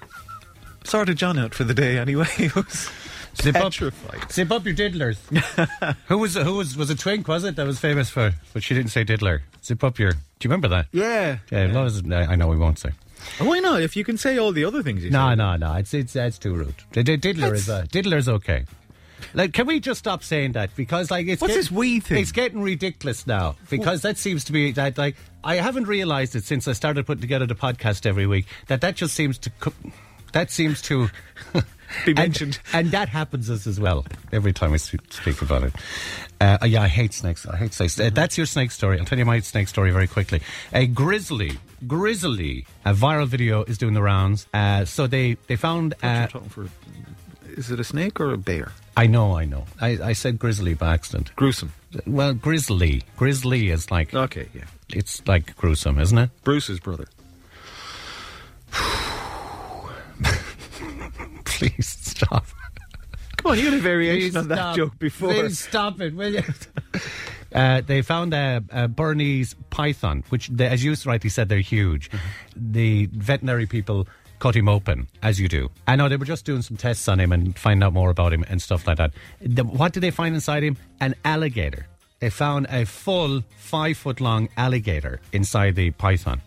[0.84, 2.28] sorted John out for the day anyway.
[2.38, 2.89] He was
[3.42, 3.72] Zip up,
[4.30, 5.18] zip up your diddlers.
[6.08, 7.30] who was who was was it Twink?
[7.30, 8.34] Was it that was famous for?
[8.52, 9.44] But she didn't say diddler.
[9.64, 10.12] Zip up your.
[10.12, 10.88] Do you remember that?
[10.92, 11.38] Yeah.
[11.50, 12.89] Yeah, a lot of- I know we won't say.
[13.39, 13.82] Why not?
[13.84, 15.36] If you can say all the other things you No, say.
[15.36, 15.76] no, no.
[15.76, 16.76] It's it's it's too rude.
[16.92, 18.66] Diddler is uh, diddler's okay.
[19.34, 20.76] Like, can we just stop saying that?
[20.76, 22.22] Because like, it's What's get- this we thing?
[22.22, 23.55] It's getting ridiculous now.
[23.69, 27.22] Because that seems to be that like I haven't realised it since I started putting
[27.22, 28.45] together the podcast every week.
[28.67, 29.51] That that just seems to.
[30.34, 31.09] That seems to
[32.05, 32.57] Be mentioned.
[32.72, 35.74] and, that happens us as well every time we speak about it.
[36.39, 37.45] Uh, yeah, I hate snakes.
[37.45, 37.99] I hate snakes.
[37.99, 38.97] Uh, that's your snake story.
[38.97, 40.41] I'll tell you my snake story very quickly.
[40.72, 44.47] A grizzly, grizzly, a viral video is doing the rounds.
[44.53, 45.95] Uh, so they they found.
[47.52, 48.72] You're talking for- is it a snake or a bear?
[48.97, 49.66] I know, I know.
[49.80, 51.32] I, I said grizzly by accident.
[51.36, 51.72] Gruesome.
[52.06, 54.64] Well, grizzly, grizzly is like Okay, yeah.
[54.93, 56.30] it's like gruesome, isn't it?
[56.43, 57.06] Bruce's brother.
[61.45, 62.45] Please stop.
[63.38, 64.76] Come on, you had a variation Please on that stop.
[64.76, 65.34] joke before.
[65.34, 66.43] Please stop it, will you?
[67.54, 72.10] Uh, they found a, a Burmese python, which, they, as you rightly said, they're huge.
[72.10, 72.72] Mm-hmm.
[72.72, 74.08] The veterinary people
[74.42, 75.70] cut him open, as you do.
[75.88, 78.34] I know they were just doing some tests on him and find out more about
[78.34, 79.12] him and stuff like that.
[79.39, 80.78] The, what did they find inside him?
[81.00, 81.86] An alligator.
[82.20, 86.42] They found a full five foot long alligator inside the python.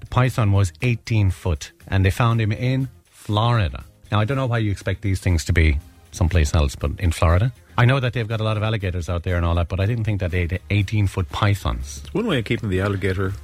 [0.00, 3.84] The python was 18 foot, and they found him in Florida.
[4.10, 5.78] Now, I don't know why you expect these things to be
[6.10, 7.52] someplace else, but in Florida.
[7.78, 9.78] I know that they've got a lot of alligators out there and all that, but
[9.78, 12.02] I didn't think that they had 18 foot pythons.
[12.12, 13.34] One way of keeping the alligator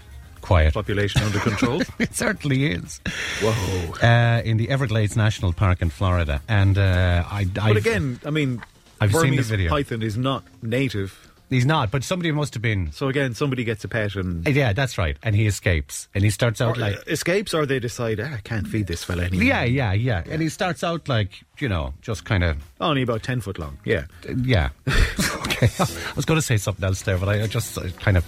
[0.43, 0.74] Quiet.
[0.74, 1.80] population under control.
[1.99, 3.01] It certainly is.
[3.43, 3.95] Whoa.
[4.07, 6.43] Uh, in the Everglades National Park in Florida.
[6.49, 7.45] And uh, I.
[7.47, 8.61] But again, I mean,
[9.01, 9.70] I've seen the Burmese video.
[9.70, 11.11] python is not native.
[11.51, 12.93] he's not, but somebody must have been.
[12.93, 15.16] So again, somebody gets a pet and Yeah, that's right.
[15.22, 16.09] And he escapes.
[16.14, 16.97] And he starts out or, like.
[16.97, 19.45] uh, escapes, or they decide, ah, I can't feed this fella anymore.
[19.45, 20.22] Yeah, yeah, yeah.
[20.30, 23.76] And he starts out like, you know, just kind of Only about 10 foot long.
[23.84, 24.07] Yeah.
[24.45, 24.70] Yeah.
[25.63, 25.73] okay.
[25.79, 28.25] I was going to say something else there, but I I just uh, kind of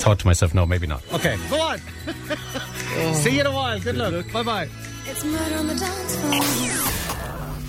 [0.00, 1.02] thought to myself, no, maybe not.
[1.12, 1.78] Okay, go on.
[3.14, 3.78] See you in a while.
[3.80, 4.32] Good luck.
[4.32, 4.68] Bye bye.
[5.06, 7.08] It's murder on the dance floor.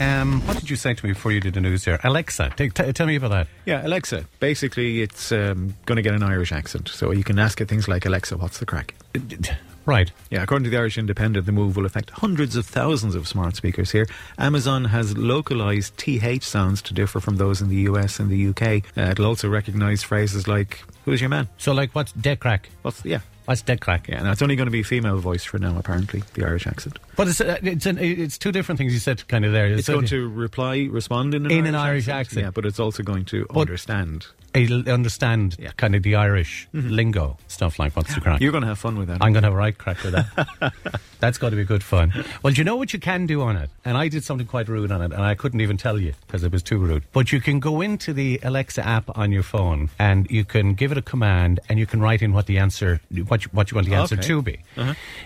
[0.02, 2.00] Um, what did you say to me before you did the news here?
[2.04, 3.48] Alexa, t- t- tell me about that.
[3.66, 4.26] Yeah, Alexa.
[4.40, 6.88] Basically, it's um, going to get an Irish accent.
[6.88, 8.96] So you can ask it things like, Alexa, what's the crack?
[9.90, 10.12] Right.
[10.30, 13.56] Yeah, according to the Irish Independent, the move will affect hundreds of thousands of smart
[13.56, 14.08] speakers here.
[14.38, 18.84] Amazon has localized TH sounds to differ from those in the US and the UK.
[18.96, 21.50] Uh, it'll also recognize phrases like, Who's your man?
[21.58, 22.70] So, like, what's dead crack?
[22.84, 23.22] What's, yeah.
[23.46, 24.08] What's dead crack?
[24.08, 27.00] Yeah, now it's only going to be female voice for now, apparently, the Irish accent.
[27.16, 29.66] But it's uh, it's an, it's two different things you said kind of there.
[29.66, 32.44] It's going to reply, respond in an, In Irish, an Irish accent.
[32.44, 34.28] Yeah, but it's also going to But- understand.
[34.54, 35.68] It'll understand Yeah.
[35.70, 35.76] Mm-hmm.
[35.78, 38.42] kind of the Irish lingo stuff like what's the crack.
[38.42, 39.18] You're going to have fun with that.
[39.22, 40.74] I'm going to have a right crack with that.
[41.20, 42.14] That's got to be good fun.
[42.44, 43.70] Well, do you know what you can do on it?
[43.84, 46.44] And I did something quite rude on it, and I couldn't even tell you because
[46.44, 47.04] it was too rude.
[47.12, 50.92] But you can go into the Alexa app on your phone, and you can give
[50.94, 53.76] it a command, and you can write in what the answer, what you, what you
[53.76, 54.28] want the answer Okay.
[54.28, 54.60] to be.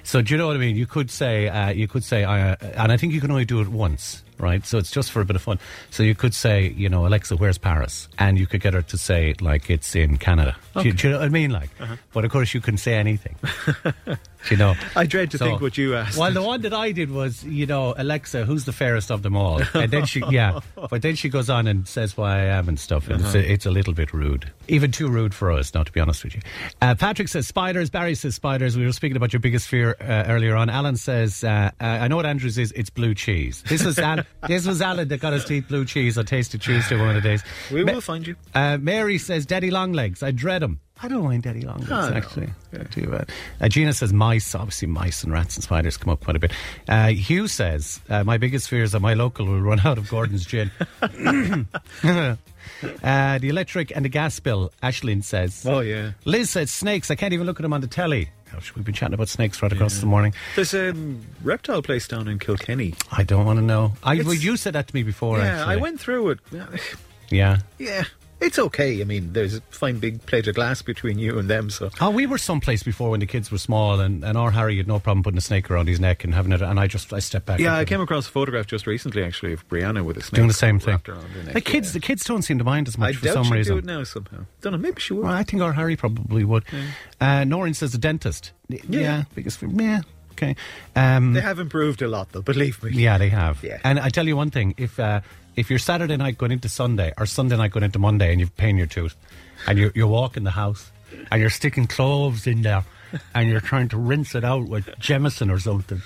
[0.03, 0.76] So do you know what I mean?
[0.76, 3.61] You could say, uh, you could say, uh, and I think you can only do
[3.61, 4.22] it once.
[4.40, 5.60] Right, so it's just for a bit of fun.
[5.90, 8.10] So you could say, you know, Alexa, where's Paris?
[8.18, 10.56] And you could get her to say, like, it's in Canada.
[10.76, 11.52] Do, you, do you know what I mean?
[11.52, 11.96] Like, uh-huh.
[12.14, 13.36] but of course, you can say anything.
[14.50, 16.18] you know, I dread to So- think what you asked.
[16.18, 19.36] Well, the one that I did was, you know, Alexa, who's the fairest of them
[19.36, 19.62] all?
[19.74, 22.80] And then she, yeah, but then she goes on and says why I am and
[22.80, 23.08] stuff.
[23.10, 25.91] And it's, a, it's a little bit rude, even too rude for us, now to
[25.91, 26.41] be honest with you.
[26.82, 27.89] Uh, Patrick says spiders.
[27.89, 28.78] Barry says spiders.
[28.78, 30.70] We were speaking about your biggest fear uh, earlier on.
[30.70, 32.72] Alan says, uh, uh, I know what Andrews is.
[32.74, 33.64] It's blue cheese.
[33.68, 36.62] This was Al- this was Alan that got us to eat blue cheese on Tasted
[36.62, 37.44] Tuesday one of the days.
[37.72, 38.36] we Ma- will find you.
[38.54, 40.22] uh, Mary says, Daddy Longlegs.
[40.24, 40.80] I dread him.
[41.02, 42.16] I don't mind Daddy Longlegs, Oh, no.
[42.16, 42.50] actually.
[42.72, 43.30] Not too bad.
[43.60, 44.56] Uh, Gina says, mice.
[44.56, 46.52] Obviously, mice and rats and spiders come up quite a bit.
[46.88, 50.08] Uh, Hugh says, uh, my biggest fear is that my local will run out of
[50.10, 50.72] Gordon's gin.
[51.02, 52.36] uh,
[53.38, 55.66] the electric and the gas bill, Ashlyn says.
[55.68, 56.12] Oh, yeah.
[56.26, 57.12] Liz says, snakes.
[57.12, 58.30] I can't even look at them on the telly.
[58.52, 60.34] Gosh, we've been chatting about snakes right across the morning.
[60.56, 62.94] There's a um, reptile place down in Kilkenny.
[63.12, 63.94] I don't want to know.
[64.04, 65.74] I, well, you said that to me before, yeah, actually.
[65.74, 66.39] I went through it.
[67.32, 67.58] Yeah.
[67.80, 68.04] Yeah,
[68.44, 69.02] it's okay.
[69.02, 71.89] I mean, there's a fine big plate of glass between you and them, so.
[72.02, 74.88] Oh, we were someplace before when the kids were small, and, and our Harry had
[74.88, 77.20] no problem putting a snake around his neck and having it, and I just I
[77.20, 77.60] stepped back.
[77.60, 80.48] Yeah, I came across a photograph just recently, actually, of Brianna with a snake doing
[80.48, 81.00] the same thing.
[81.06, 81.54] neck.
[81.54, 81.94] The kids, Yeah.
[81.94, 83.74] the kids don't seem to mind as I much for doubt some reason.
[83.76, 84.46] do it now somehow.
[84.62, 84.78] Don't know.
[84.80, 85.24] Maybe she would.
[85.26, 86.64] Well, I think our Harry probably would.
[87.20, 88.52] Uh, Noreen says a dentist.
[88.70, 90.02] Y- Yeah, because yeah,
[90.34, 90.56] Okay.
[90.96, 92.41] Um, They have improved a lot, though.
[92.41, 92.91] Believe me.
[92.94, 93.64] yeah, they have.
[93.64, 93.80] Yeah.
[93.84, 95.22] And I tell you one thing: if uh,
[95.56, 98.56] if you're Saturday night going into Sunday or Sunday night going into Monday, and you've
[98.58, 99.16] pain your tooth,
[99.68, 100.91] and you you walk in the house,
[101.32, 102.84] and you're sticking cloves in there.
[103.36, 106.01] And you're trying to rinse it out with Jameson or something.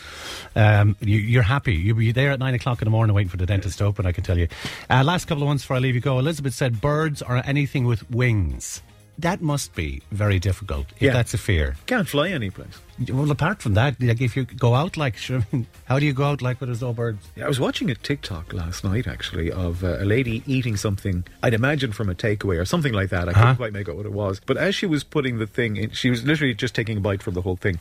[0.58, 1.74] Um, you, you're happy.
[1.74, 4.06] You'll be there at nine o'clock in the morning waiting for the dentist to open.
[4.06, 4.50] I can tell you.
[4.90, 6.20] Uh, last couple of ones before I leave you go.
[6.20, 8.82] Elizabeth said birds or anything with wings.
[9.20, 10.86] That must be very difficult.
[10.98, 11.14] If Yeah.
[11.14, 11.76] that's a fear.
[11.88, 12.80] Can't fly anyplace.
[13.10, 16.06] Well, apart from that, like if you go out like, sure, I mean, how do
[16.06, 17.28] you go out like with there's no birds?
[17.36, 21.24] Yeah, I was watching a TikTok last night, actually, of uh, a lady eating something,
[21.42, 23.28] I'd imagine from a takeaway or something like that.
[23.28, 23.42] I Uh-huh.
[23.42, 24.40] couldn't quite make out what it was.
[24.46, 27.24] But as she was putting the thing in, she was literally just taking a bite
[27.24, 27.80] from the whole thing.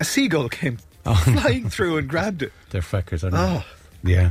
[0.00, 2.52] A seagull came flying through and grabbed it.
[2.70, 3.40] They're feckers, aren't they?
[3.58, 3.64] Oh.
[4.02, 4.30] Yeah.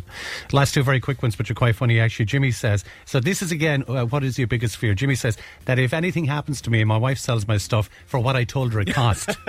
[0.51, 2.25] Last two very quick ones, but you're quite funny, actually.
[2.25, 4.93] Jimmy says, so this is again, uh, what is your biggest fear?
[4.93, 8.19] Jimmy says that if anything happens to me and my wife sells my stuff for
[8.19, 9.29] what I told her it cost.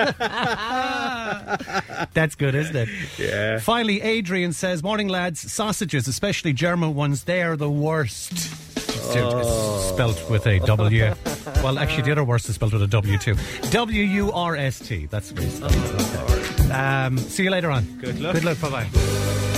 [2.14, 2.88] That's good, isn't it?
[3.18, 3.58] Yeah.
[3.58, 8.32] Finally, Adrian says, morning lads, sausages, especially German ones, they're the worst.
[8.32, 11.14] It's it's spelt with a W.
[11.62, 13.34] Well, actually, the other worst is spelled with a W too.
[13.70, 15.06] W U R S T.
[15.06, 16.70] That's what it's spelled.
[16.70, 17.84] Um, see you later on.
[18.00, 18.34] Good luck.
[18.34, 18.60] Good luck.
[18.60, 19.49] Bye bye.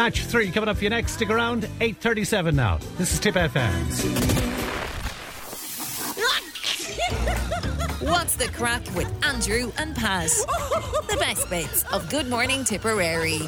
[0.00, 1.12] Match three coming up for you next.
[1.12, 1.68] Stick around.
[1.82, 2.78] Eight thirty-seven now.
[2.96, 3.70] This is Tip FM.
[8.08, 10.46] What's the crack with Andrew and Paz?
[10.46, 13.40] the best bits of Good Morning Tipperary.